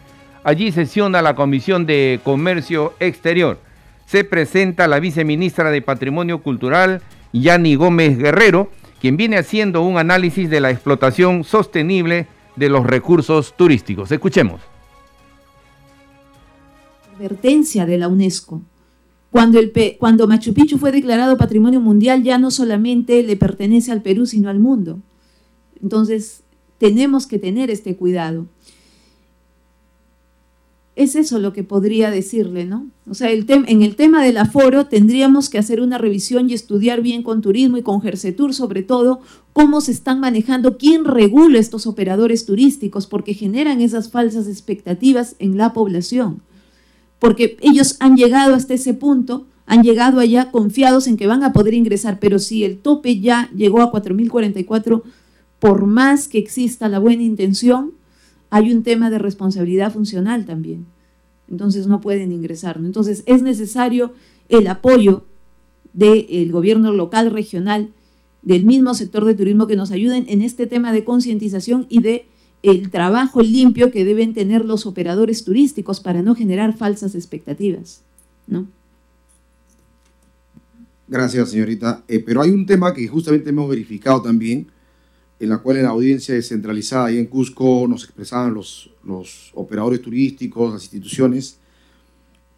Allí 0.44 0.72
sesiona 0.72 1.22
la 1.22 1.36
Comisión 1.36 1.86
de 1.86 2.20
Comercio 2.24 2.96
Exterior. 3.00 3.60
Se 4.08 4.24
presenta 4.24 4.88
la 4.88 5.00
viceministra 5.00 5.70
de 5.70 5.84
Patrimonio 5.84 6.42
Cultural, 6.42 7.04
Yani 7.32 7.76
Gómez 7.76 8.18
Guerrero, 8.18 8.72
quien 9.00 9.18
viene 9.18 9.38
haciendo 9.38 9.84
un 9.84 10.00
análisis 10.00 10.50
de 10.50 10.62
la 10.62 10.72
explotación 10.72 11.44
sostenible 11.44 12.26
de 12.56 12.70
los 12.70 12.88
recursos 12.88 13.54
turísticos. 13.56 14.12
Escuchemos. 14.12 14.62
Advertencia 17.16 17.86
de 17.86 18.00
la 18.00 18.08
UNESCO 18.08 18.64
cuando, 19.32 19.60
el, 19.60 19.72
cuando 20.00 20.28
Machu 20.28 20.54
Picchu 20.54 20.78
fue 20.78 20.92
declarado 20.92 21.38
Patrimonio 21.38 21.80
Mundial, 21.80 22.24
ya 22.24 22.38
no 22.38 22.50
solamente 22.50 23.22
le 23.24 23.36
pertenece 23.36 23.92
al 23.92 24.02
Perú, 24.02 24.26
sino 24.26 24.50
al 24.50 24.60
mundo. 24.60 25.00
Entonces, 25.82 26.42
tenemos 26.80 27.28
que 27.28 27.38
tener 27.38 27.70
este 27.70 27.96
cuidado. 27.96 28.48
Es 30.96 31.16
eso 31.16 31.40
lo 31.40 31.54
que 31.54 31.64
podría 31.64 32.12
decirle, 32.12 32.66
¿no? 32.66 32.88
O 33.08 33.14
sea, 33.14 33.30
el 33.30 33.46
en 33.48 33.84
el 33.84 33.96
tema 33.96 34.22
del 34.24 34.38
aforo 34.38 34.88
tendríamos 34.88 35.50
que 35.50 35.58
hacer 35.58 35.80
una 35.80 35.98
revisión 35.98 36.50
y 36.50 36.54
estudiar 36.54 37.02
bien 37.02 37.24
con 37.24 37.42
turismo 37.42 37.78
y 37.78 37.84
con 37.84 38.02
Gersetur, 38.02 38.54
sobre 38.54 38.84
todo, 38.84 39.22
cómo 39.54 39.80
se 39.80 39.92
están 39.92 40.20
manejando, 40.20 40.78
quién 40.78 41.06
regula 41.06 41.60
estos 41.60 41.88
operadores 41.88 42.46
turísticos, 42.46 43.08
porque 43.08 43.34
generan 43.34 43.80
esas 43.80 44.10
falsas 44.10 44.48
expectativas 44.48 45.36
en 45.40 45.56
la 45.56 45.72
población 45.72 46.42
porque 47.20 47.58
ellos 47.62 47.98
han 48.00 48.16
llegado 48.16 48.56
hasta 48.56 48.74
ese 48.74 48.94
punto, 48.94 49.46
han 49.66 49.84
llegado 49.84 50.20
allá 50.20 50.52
confiados 50.52 51.08
en 51.08 51.18
que 51.18 51.28
van 51.28 51.44
a 51.44 51.54
poder 51.54 51.74
ingresar, 51.74 52.20
pero 52.20 52.40
si 52.40 52.64
el 52.64 52.80
tope 52.80 53.20
ya 53.20 53.52
llegó 53.56 53.82
a 53.82 53.92
4.044, 53.92 55.04
por 55.60 55.86
más 55.86 56.28
que 56.28 56.40
exista 56.40 56.90
la 56.90 57.00
buena 57.00 57.24
intención, 57.24 57.92
hay 58.50 58.72
un 58.72 58.84
tema 58.84 59.10
de 59.10 59.20
responsabilidad 59.20 59.94
funcional 59.94 60.46
también. 60.46 60.86
Entonces 61.50 61.88
no 61.88 62.02
pueden 62.02 62.32
ingresar. 62.32 62.78
Entonces 62.78 63.24
es 63.26 63.42
necesario 63.42 64.14
el 64.48 64.68
apoyo 64.68 65.26
del 65.94 66.52
gobierno 66.52 66.94
local, 66.94 67.32
regional, 67.32 67.90
del 68.42 68.66
mismo 68.66 68.94
sector 68.94 69.26
de 69.26 69.36
turismo 69.36 69.68
que 69.68 69.76
nos 69.76 69.92
ayuden 69.92 70.26
en 70.30 70.42
este 70.42 70.66
tema 70.66 70.94
de 70.94 71.04
concientización 71.04 71.86
y 71.90 72.02
de 72.02 72.26
el 72.62 72.90
trabajo 72.90 73.42
limpio 73.42 73.92
que 73.92 74.04
deben 74.04 74.34
tener 74.34 74.66
los 74.66 74.86
operadores 74.86 75.44
turísticos 75.44 76.00
para 76.00 76.22
no 76.22 76.36
generar 76.36 76.76
falsas 76.76 77.16
expectativas, 77.16 78.02
¿no? 78.48 78.68
Gracias, 81.08 81.50
señorita. 81.50 82.04
Eh, 82.08 82.20
pero 82.20 82.42
hay 82.42 82.52
un 82.52 82.66
tema 82.66 82.94
que 82.94 83.08
justamente 83.08 83.50
hemos 83.50 83.70
verificado 83.70 84.22
también, 84.22 84.68
en 85.40 85.50
la 85.50 85.58
cual 85.60 85.78
en 85.78 85.84
la 85.84 85.90
audiencia 85.90 86.36
descentralizada 86.36 87.06
ahí 87.06 87.18
en 87.18 87.26
Cusco 87.26 87.88
nos 87.88 88.04
expresaban 88.04 88.54
los, 88.54 88.92
los 89.04 89.52
operadores 89.56 90.02
turísticos, 90.02 90.74
las 90.74 90.84
instituciones, 90.84 91.58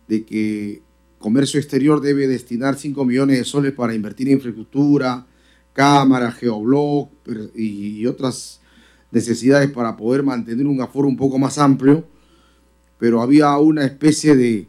de 0.08 0.26
que 0.26 0.82
comercio 1.20 1.60
exterior 1.60 2.02
debe 2.02 2.28
destinar 2.28 2.76
5 2.76 3.06
millones 3.06 3.38
de 3.38 3.46
soles 3.46 3.72
para 3.72 3.94
invertir 3.94 4.28
en 4.28 4.34
infraestructura, 4.34 5.26
cámaras, 5.74 6.36
geoblog 6.36 7.10
y 7.56 8.06
otras 8.08 8.61
necesidades 9.12 9.70
para 9.72 9.98
poder 9.98 10.24
mantener 10.24 10.66
un 10.66 10.82
aforo 10.82 11.08
un 11.08 11.18
poco 11.18 11.38
más 11.38 11.58
amplio, 11.58 12.06
pero 12.98 13.22
había 13.22 13.58
una 13.58 13.86
especie 13.86 14.36
de, 14.36 14.68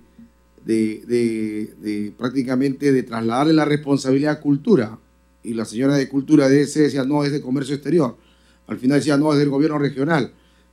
de, 0.65 2.13
prácticamente 2.17 2.93
de 2.93 3.03
trasladarle 3.03 3.53
la 3.53 3.65
responsabilidad 3.65 4.33
a 4.33 4.41
cultura. 4.41 4.99
Y 5.45 5.55
la 5.55 5.65
señora 5.65 5.97
de 5.97 6.09
cultura 6.09 6.49
de 6.49 6.63
ese 6.63 6.83
decía, 6.83 7.05
no, 7.05 7.25
es 7.25 7.33
de 7.33 7.41
comercio 7.41 7.75
exterior. 7.75 8.17
Al 8.67 8.79
final 8.79 8.99
decía, 8.99 9.17
no, 9.17 9.33
es 9.33 9.39
del 9.39 9.49
gobierno 9.49 9.79
regional. 9.79 10.33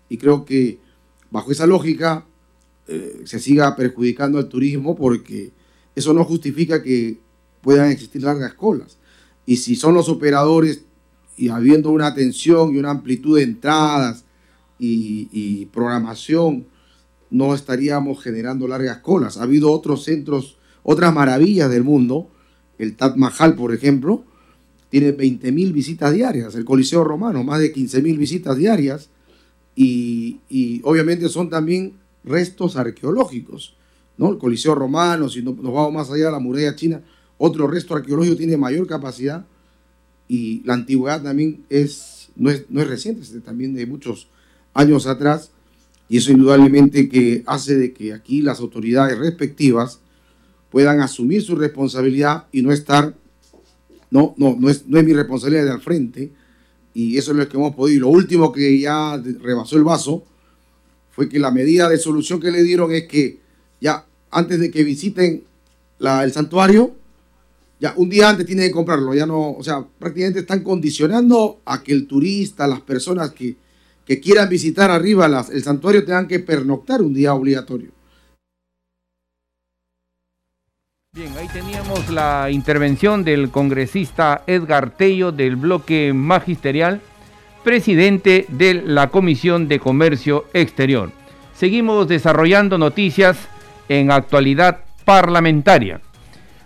Y 0.10 0.18
creo 0.18 0.46
que 0.46 0.80
bajo 1.32 1.52
esa 1.52 1.68
lógica 1.68 2.26
eh, 2.88 3.22
se 3.26 3.40
siga 3.40 3.76
perjudicando 3.76 4.38
al 4.38 4.48
turismo 4.48 4.96
porque 4.96 5.52
eso 5.96 6.14
no 6.14 6.24
justifica 6.24 6.82
que 6.82 7.20
puedan 7.62 7.92
existir 7.92 8.24
largas 8.24 8.54
colas. 8.54 8.98
Y 9.46 9.58
si 9.58 9.76
son 9.76 9.96
los 9.96 10.10
operadores 10.10 10.84
y 11.40 11.48
habiendo 11.48 11.90
una 11.92 12.08
atención 12.08 12.76
y 12.76 12.80
una 12.80 12.90
amplitud 12.90 13.38
de 13.38 13.44
entradas 13.44 14.26
y, 14.78 15.66
programación, 15.68 16.66
no 17.30 17.56
estaríamos 17.56 18.22
generando 18.22 18.68
largas 18.68 18.98
colas. 18.98 19.38
Ha 19.38 19.44
habido 19.44 19.72
otros 19.72 20.04
centros, 20.04 20.58
otras 20.84 21.14
maravillas 21.14 21.72
del 21.72 21.84
mundo, 21.84 22.30
el 22.78 22.98
Taj 22.98 23.16
Mahal, 23.16 23.56
por 23.56 23.74
ejemplo, 23.74 24.26
tiene 24.90 25.16
20.000 25.16 25.72
visitas 25.72 26.14
diarias, 26.14 26.56
el 26.56 26.66
Coliseo 26.66 27.06
Romano, 27.06 27.44
más 27.44 27.60
de 27.60 27.74
15.000 27.74 28.18
visitas 28.18 28.58
diarias, 28.58 29.10
y, 29.76 30.82
obviamente 30.84 31.30
son 31.30 31.50
también 31.50 31.94
restos 32.26 32.76
arqueológicos, 32.76 33.78
¿no? 34.18 34.30
El 34.30 34.38
Coliseo 34.38 34.76
Romano, 34.76 35.30
si 35.30 35.42
nos 35.42 35.56
vamos 35.56 35.94
más 35.94 36.12
allá 36.12 36.26
de 36.26 36.32
la 36.32 36.40
muralla 36.40 36.76
china, 36.76 37.02
otro 37.38 37.66
resto 37.66 37.96
arqueológico 37.96 38.36
tiene 38.36 38.58
mayor 38.58 38.86
capacidad 38.88 39.46
y 40.30 40.62
la 40.64 40.76
antigüedad 40.76 41.24
también 41.24 41.66
es, 41.70 42.30
no, 42.36 42.52
es, 42.52 42.66
no 42.70 42.82
es 42.82 42.88
reciente, 42.88 43.24
es 43.24 43.44
también 43.44 43.74
de 43.74 43.86
muchos 43.88 44.28
años 44.74 45.08
atrás, 45.08 45.52
y 46.08 46.18
eso 46.18 46.32
indudablemente 46.32 47.10
que 47.10 47.44
hace 47.48 47.76
de 47.76 47.92
que 47.92 48.14
aquí 48.14 48.42
las 48.42 48.60
autoridades 48.60 49.18
respectivas 49.18 50.00
puedan 50.70 51.02
asumir 51.02 51.42
su 51.42 51.56
responsabilidad 51.56 52.46
y 52.52 52.62
no 52.62 52.72
estar, 52.72 53.16
no, 54.12 54.36
no, 54.38 54.56
no 54.58 54.70
es, 54.70 54.88
no 54.88 55.00
es 55.00 55.04
mi 55.04 55.14
responsabilidad 55.14 55.66
de 55.66 55.72
al 55.72 55.82
frente, 55.82 56.32
y 56.94 57.18
eso 57.18 57.32
es 57.32 57.38
lo 57.38 57.50
que 57.50 57.58
hemos 57.58 57.76
podido. 57.76 57.98
Y 57.98 58.00
lo 58.00 58.10
último 58.10 58.52
que 58.52 58.80
ya 58.80 59.18
rebasó 59.18 59.78
el 59.78 59.84
vaso 59.84 60.24
fue 61.12 61.28
que 61.28 61.40
la 61.40 61.52
medida 61.52 61.90
de 61.90 61.98
solución 61.98 62.40
que 62.40 62.52
le 62.52 62.62
dieron 62.62 62.92
es 62.92 63.08
que 63.08 63.40
ya 63.82 64.06
antes 64.30 64.60
de 64.60 64.70
que 64.70 64.84
visiten 64.84 65.44
la, 65.98 66.24
el 66.24 66.32
santuario, 66.32 66.96
ya 67.80 67.94
un 67.96 68.10
día 68.10 68.30
antes 68.30 68.46
tiene 68.46 68.68
que 68.68 68.72
comprarlo, 68.72 69.14
ya 69.14 69.26
no, 69.26 69.52
o 69.52 69.64
sea, 69.64 69.86
prácticamente 70.00 70.42
están 70.42 70.64
condicionando 70.64 71.62
a 71.66 71.82
que 71.82 71.94
el 71.94 72.08
turista, 72.08 72.68
las 72.68 72.82
personas 72.82 73.32
que, 73.32 73.56
que 74.06 74.20
quieran 74.20 74.50
visitar 74.50 74.92
arriba 74.92 75.46
el 75.52 75.64
santuario 75.64 76.04
tengan 76.04 76.28
que 76.28 76.40
pernoctar 76.40 77.02
un 77.02 77.14
día 77.14 77.34
obligatorio. 77.34 77.92
Bien, 81.12 81.32
ahí 81.38 81.48
teníamos 81.48 82.10
la 82.10 82.50
intervención 82.52 83.24
del 83.24 83.50
congresista 83.50 84.44
Edgar 84.46 84.96
Tello 84.96 85.32
del 85.32 85.56
bloque 85.56 86.14
magisterial, 86.14 87.02
presidente 87.64 88.46
de 88.50 88.76
la 88.76 89.10
Comisión 89.10 89.68
de 89.68 89.80
Comercio 89.80 90.46
Exterior. 90.54 91.12
Seguimos 91.56 92.08
desarrollando 92.08 92.78
noticias 92.78 93.38
en 93.90 94.12
actualidad 94.12 94.82
parlamentaria. 95.04 96.00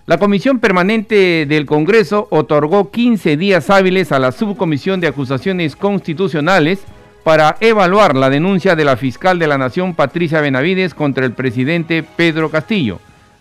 La 0.06 0.18
Comisión 0.18 0.60
Permanente 0.60 1.46
del 1.46 1.66
Congreso 1.66 2.28
otorgó 2.30 2.92
15 2.92 3.38
días 3.38 3.70
hábiles 3.70 4.12
a 4.12 4.20
la 4.20 4.34
Subcomisión 4.34 5.00
de 5.00 5.08
Acusaciones 5.08 5.78
Constitucionales 5.78 6.84
para 7.24 7.56
evaluar 7.62 8.14
la 8.14 8.30
denuncia 8.30 8.76
de 8.76 8.84
la 8.84 8.98
fiscal 8.98 9.40
de 9.40 9.48
la 9.48 9.58
Nación, 9.58 9.94
Patricia 9.94 10.42
Benavides, 10.42 10.94
contra 10.94 11.26
el 11.26 11.32
presidente 11.32 12.04
Pedro 12.04 12.50
Castillo. 12.50 13.00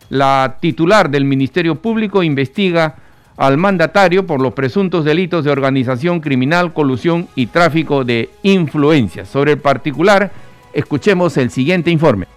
La 0.09 0.59
titular 0.61 1.11
del 1.11 1.25
Ministerio 1.25 1.75
Público 1.75 2.23
investiga 2.23 2.95
al 3.37 3.59
mandatario 3.59 4.25
por 4.25 4.41
los 4.41 4.53
presuntos 4.53 5.05
delitos 5.05 5.45
de 5.45 5.51
organización 5.51 6.21
criminal, 6.21 6.73
colusión 6.73 7.27
y 7.35 7.47
tráfico 7.47 8.05
de 8.05 8.31
influencias. 8.45 9.29
Sobre 9.29 9.53
el 9.53 9.59
particular, 9.59 10.31
escuchemos 10.73 11.37
el 11.39 11.51
siguiente 11.51 11.91
informe. 11.91 12.29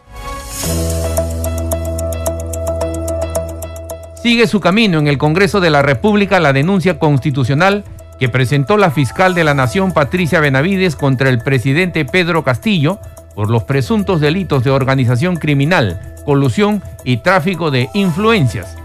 Sigue 4.25 4.47
su 4.47 4.59
camino 4.59 4.97
en 4.97 5.05
el 5.05 5.19
Congreso 5.19 5.59
de 5.59 5.69
la 5.69 5.83
República 5.83 6.39
la 6.39 6.51
denuncia 6.51 6.97
constitucional 6.97 7.83
que 8.17 8.27
presentó 8.27 8.75
la 8.75 8.89
fiscal 8.89 9.35
de 9.35 9.43
la 9.43 9.53
Nación 9.53 9.91
Patricia 9.91 10.39
Benavides 10.39 10.95
contra 10.95 11.29
el 11.29 11.38
presidente 11.38 12.05
Pedro 12.05 12.43
Castillo 12.43 12.97
por 13.35 13.51
los 13.51 13.65
presuntos 13.65 14.21
delitos 14.21 14.63
de 14.63 14.71
organización 14.71 15.35
criminal, 15.35 16.01
colusión 16.25 16.81
y 17.03 17.17
tráfico 17.17 17.69
de 17.69 17.88
influencias. 17.93 18.75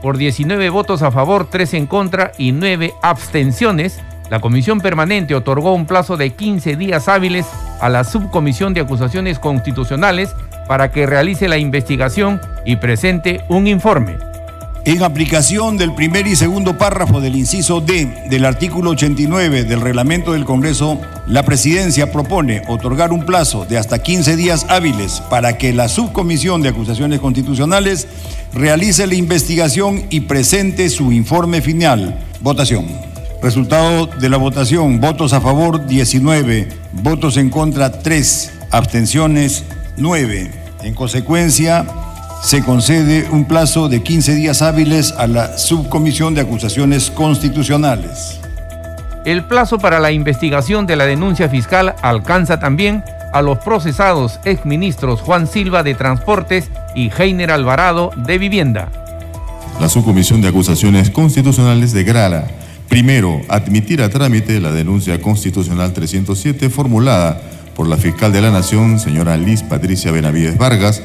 Por 0.00 0.16
19 0.16 0.70
votos 0.70 1.02
a 1.02 1.10
favor, 1.10 1.46
3 1.50 1.74
en 1.74 1.86
contra 1.86 2.32
y 2.38 2.52
9 2.52 2.94
abstenciones, 3.02 4.00
la 4.30 4.40
Comisión 4.40 4.80
Permanente 4.80 5.34
otorgó 5.34 5.74
un 5.74 5.84
plazo 5.84 6.16
de 6.16 6.30
15 6.30 6.74
días 6.76 7.06
hábiles 7.08 7.46
a 7.82 7.90
la 7.90 8.02
Subcomisión 8.02 8.72
de 8.72 8.80
Acusaciones 8.80 9.38
Constitucionales 9.40 10.34
para 10.66 10.90
que 10.90 11.04
realice 11.04 11.48
la 11.48 11.58
investigación 11.58 12.40
y 12.64 12.76
presente 12.76 13.42
un 13.50 13.66
informe. 13.66 14.16
En 14.86 15.02
aplicación 15.02 15.76
del 15.76 15.96
primer 15.96 16.28
y 16.28 16.36
segundo 16.36 16.78
párrafo 16.78 17.20
del 17.20 17.34
inciso 17.34 17.80
D 17.80 18.28
del 18.30 18.44
artículo 18.44 18.90
89 18.90 19.64
del 19.64 19.80
reglamento 19.80 20.32
del 20.32 20.44
Congreso, 20.44 21.00
la 21.26 21.42
Presidencia 21.42 22.12
propone 22.12 22.62
otorgar 22.68 23.10
un 23.10 23.26
plazo 23.26 23.66
de 23.66 23.78
hasta 23.78 23.98
15 23.98 24.36
días 24.36 24.64
hábiles 24.68 25.24
para 25.28 25.58
que 25.58 25.72
la 25.72 25.88
Subcomisión 25.88 26.62
de 26.62 26.68
Acusaciones 26.68 27.18
Constitucionales 27.18 28.06
realice 28.54 29.08
la 29.08 29.16
investigación 29.16 30.04
y 30.08 30.20
presente 30.20 30.88
su 30.88 31.10
informe 31.10 31.62
final. 31.62 32.24
Votación. 32.40 32.86
Resultado 33.42 34.06
de 34.06 34.28
la 34.28 34.36
votación, 34.36 35.00
votos 35.00 35.32
a 35.32 35.40
favor 35.40 35.84
19, 35.88 36.68
votos 36.92 37.38
en 37.38 37.50
contra 37.50 37.90
3, 37.90 38.52
abstenciones 38.70 39.64
9. 39.96 40.52
En 40.84 40.94
consecuencia, 40.94 41.84
se 42.46 42.62
concede 42.62 43.26
un 43.32 43.44
plazo 43.44 43.88
de 43.88 44.04
15 44.04 44.36
días 44.36 44.62
hábiles 44.62 45.10
a 45.18 45.26
la 45.26 45.58
Subcomisión 45.58 46.32
de 46.32 46.42
Acusaciones 46.42 47.10
Constitucionales. 47.10 48.38
El 49.24 49.42
plazo 49.42 49.78
para 49.78 49.98
la 49.98 50.12
investigación 50.12 50.86
de 50.86 50.94
la 50.94 51.06
denuncia 51.06 51.48
fiscal 51.48 51.96
alcanza 52.02 52.60
también 52.60 53.02
a 53.32 53.42
los 53.42 53.58
procesados 53.58 54.38
exministros 54.44 55.22
Juan 55.22 55.48
Silva 55.48 55.82
de 55.82 55.96
Transportes 55.96 56.70
y 56.94 57.10
Heiner 57.10 57.50
Alvarado 57.50 58.12
de 58.14 58.38
Vivienda. 58.38 58.92
La 59.80 59.88
Subcomisión 59.88 60.40
de 60.40 60.46
Acusaciones 60.46 61.10
Constitucionales 61.10 61.92
de 61.92 62.04
Grala, 62.04 62.46
primero, 62.88 63.40
admitir 63.48 64.02
a 64.02 64.08
trámite 64.08 64.60
la 64.60 64.70
denuncia 64.70 65.20
constitucional 65.20 65.92
307 65.92 66.70
formulada 66.70 67.40
por 67.74 67.88
la 67.88 67.96
fiscal 67.96 68.32
de 68.32 68.40
la 68.40 68.52
Nación, 68.52 69.00
señora 69.00 69.36
Liz 69.36 69.64
Patricia 69.64 70.12
Benavides 70.12 70.56
Vargas, 70.56 71.02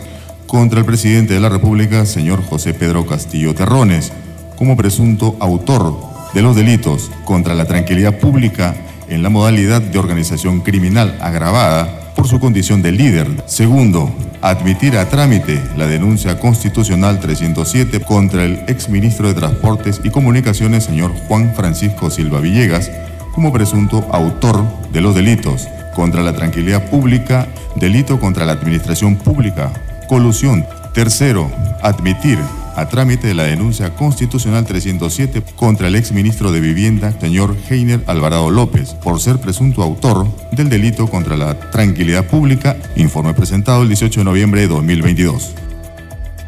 contra 0.51 0.79
el 0.79 0.85
presidente 0.85 1.33
de 1.33 1.39
la 1.39 1.47
República, 1.47 2.05
señor 2.05 2.43
José 2.43 2.73
Pedro 2.73 3.05
Castillo 3.05 3.55
Terrones, 3.55 4.11
como 4.57 4.75
presunto 4.75 5.37
autor 5.39 5.95
de 6.33 6.41
los 6.41 6.57
delitos 6.57 7.09
contra 7.23 7.55
la 7.55 7.63
tranquilidad 7.63 8.19
pública 8.19 8.75
en 9.07 9.23
la 9.23 9.29
modalidad 9.29 9.81
de 9.81 9.97
organización 9.97 10.59
criminal 10.59 11.17
agravada 11.21 12.11
por 12.17 12.27
su 12.27 12.41
condición 12.41 12.81
de 12.81 12.91
líder. 12.91 13.29
Segundo, 13.45 14.13
admitir 14.41 14.97
a 14.97 15.07
trámite 15.07 15.63
la 15.77 15.87
denuncia 15.87 16.37
constitucional 16.37 17.21
307 17.21 18.01
contra 18.01 18.43
el 18.43 18.65
exministro 18.67 19.29
de 19.29 19.35
Transportes 19.35 20.01
y 20.03 20.09
Comunicaciones, 20.09 20.83
señor 20.83 21.13
Juan 21.29 21.53
Francisco 21.55 22.09
Silva 22.09 22.41
Villegas, 22.41 22.91
como 23.33 23.53
presunto 23.53 24.05
autor 24.11 24.65
de 24.91 24.99
los 24.99 25.15
delitos 25.15 25.69
contra 25.95 26.23
la 26.23 26.33
tranquilidad 26.33 26.89
pública, 26.89 27.47
delito 27.77 28.19
contra 28.19 28.45
la 28.45 28.51
administración 28.51 29.15
pública, 29.15 29.71
colusión. 30.11 30.65
Tercero, 30.93 31.49
admitir 31.81 32.37
a 32.75 32.85
trámite 32.89 33.27
de 33.27 33.33
la 33.33 33.43
denuncia 33.43 33.95
constitucional 33.95 34.65
307 34.65 35.41
contra 35.55 35.87
el 35.87 35.95
exministro 35.95 36.51
de 36.51 36.59
Vivienda, 36.59 37.13
señor 37.21 37.55
Heiner 37.69 38.01
Alvarado 38.07 38.51
López, 38.51 38.93
por 38.95 39.21
ser 39.21 39.37
presunto 39.37 39.81
autor 39.81 40.27
del 40.51 40.67
delito 40.67 41.07
contra 41.07 41.37
la 41.37 41.57
tranquilidad 41.57 42.25
pública, 42.25 42.75
informe 42.97 43.33
presentado 43.33 43.83
el 43.83 43.87
18 43.87 44.19
de 44.19 44.23
noviembre 44.25 44.59
de 44.59 44.67
2022. 44.67 45.53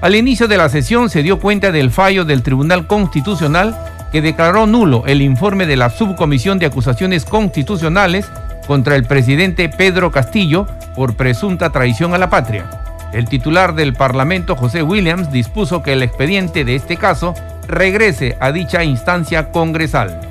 Al 0.01 0.15
inicio 0.15 0.49
de 0.49 0.57
la 0.57 0.67
sesión 0.67 1.09
se 1.09 1.23
dio 1.23 1.39
cuenta 1.39 1.71
del 1.71 1.89
fallo 1.89 2.25
del 2.25 2.43
Tribunal 2.43 2.85
Constitucional 2.85 3.77
que 4.11 4.21
declaró 4.21 4.67
nulo 4.67 5.05
el 5.07 5.21
informe 5.21 5.65
de 5.67 5.77
la 5.77 5.89
Subcomisión 5.89 6.59
de 6.59 6.65
Acusaciones 6.65 7.23
Constitucionales 7.23 8.25
contra 8.67 8.97
el 8.97 9.05
presidente 9.05 9.69
Pedro 9.69 10.11
Castillo 10.11 10.67
por 10.97 11.15
presunta 11.15 11.69
traición 11.69 12.13
a 12.13 12.17
la 12.17 12.29
patria. 12.29 12.82
El 13.13 13.29
titular 13.29 13.75
del 13.75 13.93
Parlamento, 13.93 14.55
José 14.55 14.81
Williams, 14.83 15.31
dispuso 15.31 15.83
que 15.83 15.93
el 15.93 16.01
expediente 16.03 16.65
de 16.65 16.75
este 16.75 16.97
caso 16.97 17.33
regrese 17.67 18.35
a 18.39 18.51
dicha 18.51 18.83
instancia 18.83 19.51
congresal. 19.51 20.21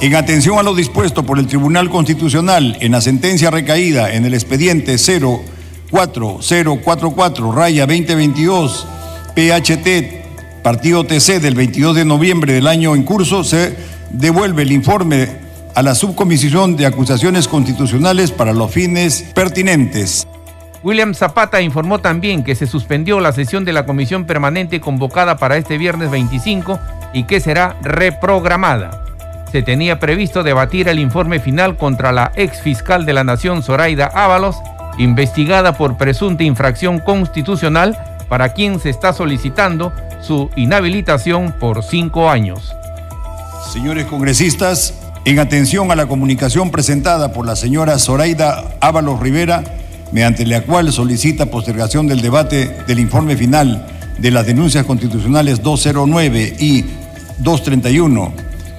En 0.00 0.16
atención 0.16 0.58
a 0.58 0.62
lo 0.62 0.74
dispuesto 0.74 1.22
por 1.22 1.38
el 1.38 1.46
Tribunal 1.46 1.90
Constitucional 1.90 2.78
en 2.80 2.92
la 2.92 3.00
sentencia 3.00 3.50
recaída 3.50 4.12
en 4.12 4.24
el 4.24 4.34
expediente 4.34 4.96
04044 4.96 7.52
raya 7.52 7.86
2022 7.86 8.88
PHT 9.34 10.24
Partido 10.64 11.04
TC 11.04 11.42
del 11.42 11.54
22 11.54 11.94
de 11.94 12.06
noviembre 12.06 12.54
del 12.54 12.66
año 12.66 12.94
en 12.94 13.02
curso, 13.02 13.44
se 13.44 13.76
devuelve 14.08 14.62
el 14.62 14.72
informe 14.72 15.28
a 15.74 15.82
la 15.82 15.94
Subcomisión 15.94 16.74
de 16.74 16.86
Acusaciones 16.86 17.48
Constitucionales 17.48 18.30
para 18.30 18.54
los 18.54 18.70
fines 18.70 19.26
pertinentes. 19.34 20.26
William 20.84 21.14
Zapata 21.14 21.62
informó 21.62 22.00
también 22.00 22.44
que 22.44 22.54
se 22.54 22.66
suspendió 22.66 23.18
la 23.18 23.32
sesión 23.32 23.64
de 23.64 23.72
la 23.72 23.86
comisión 23.86 24.26
permanente 24.26 24.82
convocada 24.82 25.38
para 25.38 25.56
este 25.56 25.78
viernes 25.78 26.10
25 26.10 26.78
y 27.14 27.24
que 27.24 27.40
será 27.40 27.74
reprogramada. 27.80 29.02
Se 29.50 29.62
tenía 29.62 29.98
previsto 29.98 30.42
debatir 30.42 30.88
el 30.88 30.98
informe 30.98 31.40
final 31.40 31.78
contra 31.78 32.12
la 32.12 32.32
ex 32.36 32.60
fiscal 32.60 33.06
de 33.06 33.14
la 33.14 33.24
Nación 33.24 33.62
Zoraida 33.62 34.10
Ábalos, 34.14 34.56
investigada 34.98 35.78
por 35.78 35.96
presunta 35.96 36.44
infracción 36.44 36.98
constitucional, 36.98 37.96
para 38.28 38.52
quien 38.52 38.78
se 38.78 38.90
está 38.90 39.14
solicitando 39.14 39.90
su 40.20 40.50
inhabilitación 40.54 41.54
por 41.58 41.82
cinco 41.82 42.28
años. 42.28 42.74
Señores 43.72 44.04
congresistas, 44.04 44.92
en 45.24 45.38
atención 45.38 45.90
a 45.90 45.96
la 45.96 46.06
comunicación 46.06 46.70
presentada 46.70 47.32
por 47.32 47.46
la 47.46 47.56
señora 47.56 47.98
Zoraida 47.98 48.64
Ábalos 48.80 49.20
Rivera, 49.20 49.62
mediante 50.14 50.46
la 50.46 50.60
cual 50.60 50.92
solicita 50.92 51.46
postergación 51.46 52.06
del 52.06 52.22
debate 52.22 52.70
del 52.86 53.00
informe 53.00 53.36
final 53.36 53.84
de 54.16 54.30
las 54.30 54.46
denuncias 54.46 54.86
constitucionales 54.86 55.60
209 55.60 56.56
y 56.60 56.84
231 57.38 58.32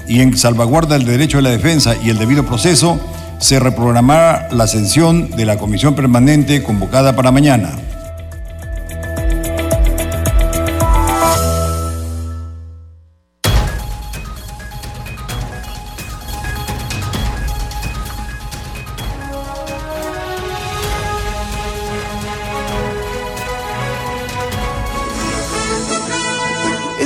y 0.08 0.22
en 0.22 0.38
salvaguarda 0.38 0.98
del 0.98 1.06
derecho 1.06 1.38
de 1.38 1.44
la 1.44 1.50
defensa 1.50 1.94
y 2.02 2.10
el 2.10 2.18
debido 2.18 2.46
proceso, 2.46 2.98
se 3.40 3.60
reprogramará 3.60 4.48
la 4.52 4.66
sesión 4.66 5.30
de 5.32 5.46
la 5.46 5.58
comisión 5.58 5.94
permanente 5.94 6.64
convocada 6.64 7.18
para 7.18 7.32
mañana. 7.32 7.74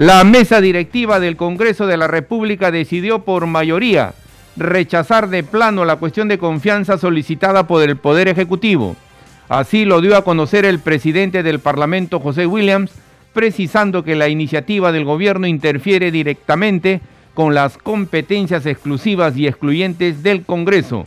La 0.00 0.24
mesa 0.24 0.62
directiva 0.62 1.20
del 1.20 1.36
Congreso 1.36 1.86
de 1.86 1.98
la 1.98 2.06
República 2.06 2.70
decidió 2.70 3.18
por 3.18 3.44
mayoría 3.44 4.14
rechazar 4.56 5.28
de 5.28 5.42
plano 5.42 5.84
la 5.84 5.96
cuestión 5.96 6.26
de 6.26 6.38
confianza 6.38 6.96
solicitada 6.96 7.66
por 7.66 7.82
el 7.82 7.98
Poder 7.98 8.26
Ejecutivo. 8.26 8.96
Así 9.50 9.84
lo 9.84 10.00
dio 10.00 10.16
a 10.16 10.24
conocer 10.24 10.64
el 10.64 10.78
presidente 10.78 11.42
del 11.42 11.60
Parlamento, 11.60 12.18
José 12.18 12.46
Williams, 12.46 12.92
precisando 13.34 14.02
que 14.02 14.16
la 14.16 14.30
iniciativa 14.30 14.90
del 14.90 15.04
gobierno 15.04 15.46
interfiere 15.46 16.10
directamente 16.10 17.02
con 17.34 17.52
las 17.52 17.76
competencias 17.76 18.64
exclusivas 18.64 19.36
y 19.36 19.46
excluyentes 19.46 20.22
del 20.22 20.46
Congreso. 20.46 21.04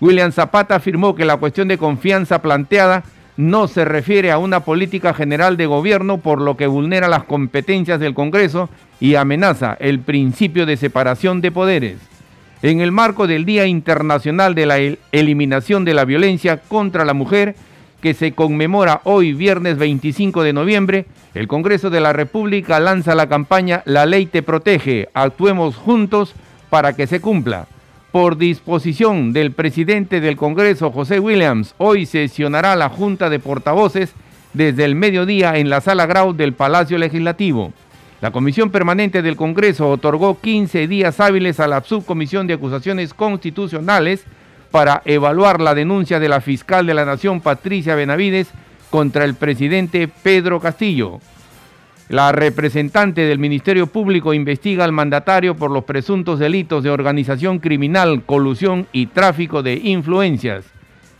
William 0.00 0.30
Zapata 0.30 0.76
afirmó 0.76 1.16
que 1.16 1.24
la 1.24 1.38
cuestión 1.38 1.66
de 1.66 1.76
confianza 1.76 2.40
planteada 2.40 3.02
no 3.38 3.68
se 3.68 3.84
refiere 3.84 4.32
a 4.32 4.38
una 4.38 4.64
política 4.64 5.14
general 5.14 5.56
de 5.56 5.66
gobierno 5.66 6.18
por 6.18 6.40
lo 6.40 6.56
que 6.56 6.66
vulnera 6.66 7.06
las 7.06 7.22
competencias 7.22 8.00
del 8.00 8.12
Congreso 8.12 8.68
y 8.98 9.14
amenaza 9.14 9.76
el 9.78 10.00
principio 10.00 10.66
de 10.66 10.76
separación 10.76 11.40
de 11.40 11.52
poderes. 11.52 11.98
En 12.62 12.80
el 12.80 12.90
marco 12.90 13.28
del 13.28 13.44
Día 13.44 13.66
Internacional 13.66 14.56
de 14.56 14.66
la 14.66 14.78
Eliminación 15.12 15.84
de 15.84 15.94
la 15.94 16.04
Violencia 16.04 16.56
contra 16.56 17.04
la 17.04 17.14
Mujer, 17.14 17.54
que 18.02 18.12
se 18.12 18.32
conmemora 18.32 19.02
hoy 19.04 19.34
viernes 19.34 19.78
25 19.78 20.42
de 20.42 20.52
noviembre, 20.52 21.06
el 21.34 21.46
Congreso 21.46 21.90
de 21.90 22.00
la 22.00 22.12
República 22.12 22.80
lanza 22.80 23.14
la 23.14 23.28
campaña 23.28 23.82
La 23.84 24.04
ley 24.04 24.26
te 24.26 24.42
protege, 24.42 25.10
actuemos 25.14 25.76
juntos 25.76 26.34
para 26.70 26.94
que 26.96 27.06
se 27.06 27.20
cumpla 27.20 27.68
por 28.12 28.38
disposición 28.38 29.32
del 29.32 29.52
presidente 29.52 30.20
del 30.20 30.36
Congreso, 30.36 30.90
José 30.90 31.20
Williams, 31.20 31.74
hoy 31.78 32.06
sesionará 32.06 32.74
la 32.74 32.88
Junta 32.88 33.28
de 33.28 33.38
Portavoces 33.38 34.14
desde 34.54 34.84
el 34.84 34.94
mediodía 34.94 35.58
en 35.58 35.68
la 35.68 35.80
sala 35.80 36.06
Grau 36.06 36.32
del 36.32 36.54
Palacio 36.54 36.96
Legislativo. 36.96 37.72
La 38.20 38.30
Comisión 38.30 38.70
Permanente 38.70 39.22
del 39.22 39.36
Congreso 39.36 39.90
otorgó 39.90 40.40
15 40.40 40.88
días 40.88 41.20
hábiles 41.20 41.60
a 41.60 41.68
la 41.68 41.82
Subcomisión 41.82 42.46
de 42.46 42.54
Acusaciones 42.54 43.14
Constitucionales 43.14 44.24
para 44.70 45.02
evaluar 45.04 45.60
la 45.60 45.74
denuncia 45.74 46.18
de 46.18 46.28
la 46.28 46.40
fiscal 46.40 46.86
de 46.86 46.94
la 46.94 47.04
Nación, 47.04 47.40
Patricia 47.40 47.94
Benavides, 47.94 48.48
contra 48.90 49.24
el 49.24 49.34
presidente 49.34 50.08
Pedro 50.08 50.60
Castillo. 50.60 51.20
La 52.08 52.32
representante 52.32 53.26
del 53.26 53.38
Ministerio 53.38 53.86
Público 53.86 54.32
investiga 54.32 54.82
al 54.82 54.92
mandatario 54.92 55.54
por 55.54 55.70
los 55.70 55.84
presuntos 55.84 56.38
delitos 56.38 56.82
de 56.82 56.88
organización 56.88 57.58
criminal, 57.58 58.22
colusión 58.24 58.86
y 58.92 59.08
tráfico 59.08 59.62
de 59.62 59.74
influencias. 59.74 60.64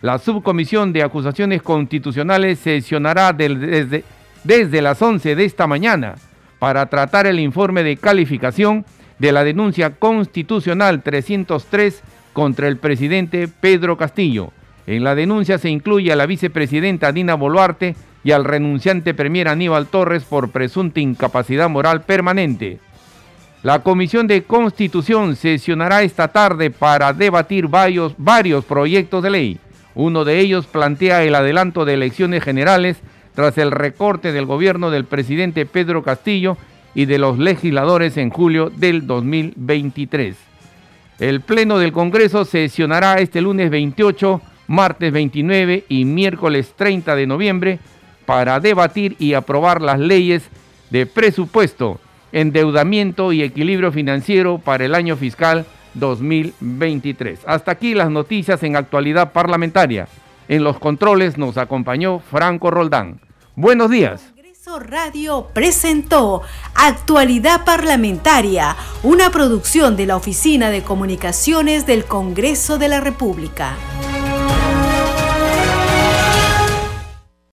La 0.01 0.19
subcomisión 0.19 0.95
de 0.95 1.03
acusaciones 1.03 1.61
constitucionales 1.61 2.59
sesionará 2.61 3.35
desde, 3.35 4.03
desde 4.45 4.81
las 4.81 5.03
11 5.03 5.37
de 5.37 5.45
esta 5.45 5.67
mañana 5.67 6.15
para 6.59 6.87
tratar 6.87 7.27
el 7.27 7.39
informe 7.39 7.83
de 7.83 7.99
calificación 7.99 8.87
de 9.19 9.33
la 9.33 9.45
denuncia 9.45 9.91
constitucional 9.91 11.03
303 11.03 12.03
contra 12.33 12.67
el 12.67 12.79
presidente 12.79 13.47
Pedro 13.47 13.99
Castillo. 13.99 14.53
En 14.89 15.05
la 15.05 15.15
denuncia 15.15 15.59
se 15.59 15.69
incluye 15.69 16.11
a 16.11 16.17
la 16.17 16.25
vicepresidenta 16.27 17.13
Dina 17.13 17.35
Boluarte, 17.35 17.95
y 18.25 18.33
al 18.33 18.45
renunciante 18.45 19.15
Premier 19.15 19.49
Aníbal 19.49 19.87
Torres 19.87 20.25
por 20.25 20.51
presunta 20.51 21.01
incapacidad 21.01 21.69
moral 21.69 22.03
permanente. 22.03 22.79
La 23.63 23.83
Comisión 23.83 24.27
de 24.27 24.43
Constitución 24.43 25.37
sesionará 25.37 26.03
esta 26.03 26.29
tarde 26.29 26.71
para 26.71 27.13
debatir 27.13 27.69
varios, 27.69 28.15
varios 28.17 28.65
proyectos 28.65 29.23
de 29.23 29.31
ley. 29.31 29.59
Uno 29.95 30.25
de 30.25 30.41
ellos 30.41 30.67
plantea 30.67 31.23
el 31.23 31.35
adelanto 31.35 31.85
de 31.85 31.95
elecciones 31.95 32.43
generales 32.43 32.99
tras 33.35 33.59
el 33.59 33.71
recorte 33.71 34.33
del 34.33 34.47
gobierno 34.47 34.91
del 34.91 35.05
presidente 35.05 35.67
Pedro 35.67 36.03
Castillo 36.03 36.57
y 36.95 37.05
de 37.05 37.19
los 37.19 37.39
legisladores 37.39 38.17
en 38.17 38.31
julio 38.31 38.71
del 38.71 39.07
2023. 39.07 40.37
El 41.19 41.41
Pleno 41.41 41.79
del 41.79 41.93
Congreso 41.93 42.45
sesionará 42.45 43.19
este 43.19 43.41
lunes 43.41 43.71
28, 43.71 44.41
martes 44.69 45.13
29 45.13 45.85
y 45.89 46.05
miércoles 46.05 46.75
30 46.77 47.17
de 47.17 47.27
noviembre 47.27 47.81
para 48.25 48.61
debatir 48.61 49.17
y 49.19 49.35
aprobar 49.35 49.83
las 49.83 49.99
leyes 49.99 50.45
de 50.91 51.07
presupuesto, 51.07 51.99
endeudamiento 52.31 53.33
y 53.33 53.43
equilibrio 53.43 53.91
financiero 53.91 54.59
para 54.59 54.85
el 54.85 54.95
año 54.95 55.17
fiscal 55.17 55.67
2023. 55.95 57.41
Hasta 57.47 57.73
aquí 57.73 57.95
las 57.95 58.11
noticias 58.11 58.63
en 58.63 58.77
actualidad 58.77 59.33
parlamentaria. 59.33 60.07
En 60.47 60.63
los 60.63 60.79
controles 60.79 61.37
nos 61.37 61.57
acompañó 61.57 62.21
Franco 62.21 62.71
Roldán. 62.71 63.21
Buenos 63.57 63.91
días. 63.91 64.33
Congreso 64.35 64.79
Radio 64.79 65.49
presentó 65.55 66.43
Actualidad 66.75 67.65
Parlamentaria, 67.65 68.77
una 69.03 69.31
producción 69.31 69.97
de 69.97 70.07
la 70.07 70.17
Oficina 70.17 70.71
de 70.71 70.83
Comunicaciones 70.83 71.87
del 71.87 72.05
Congreso 72.05 72.79
de 72.79 72.89
la 72.89 73.01
República. 73.01 73.75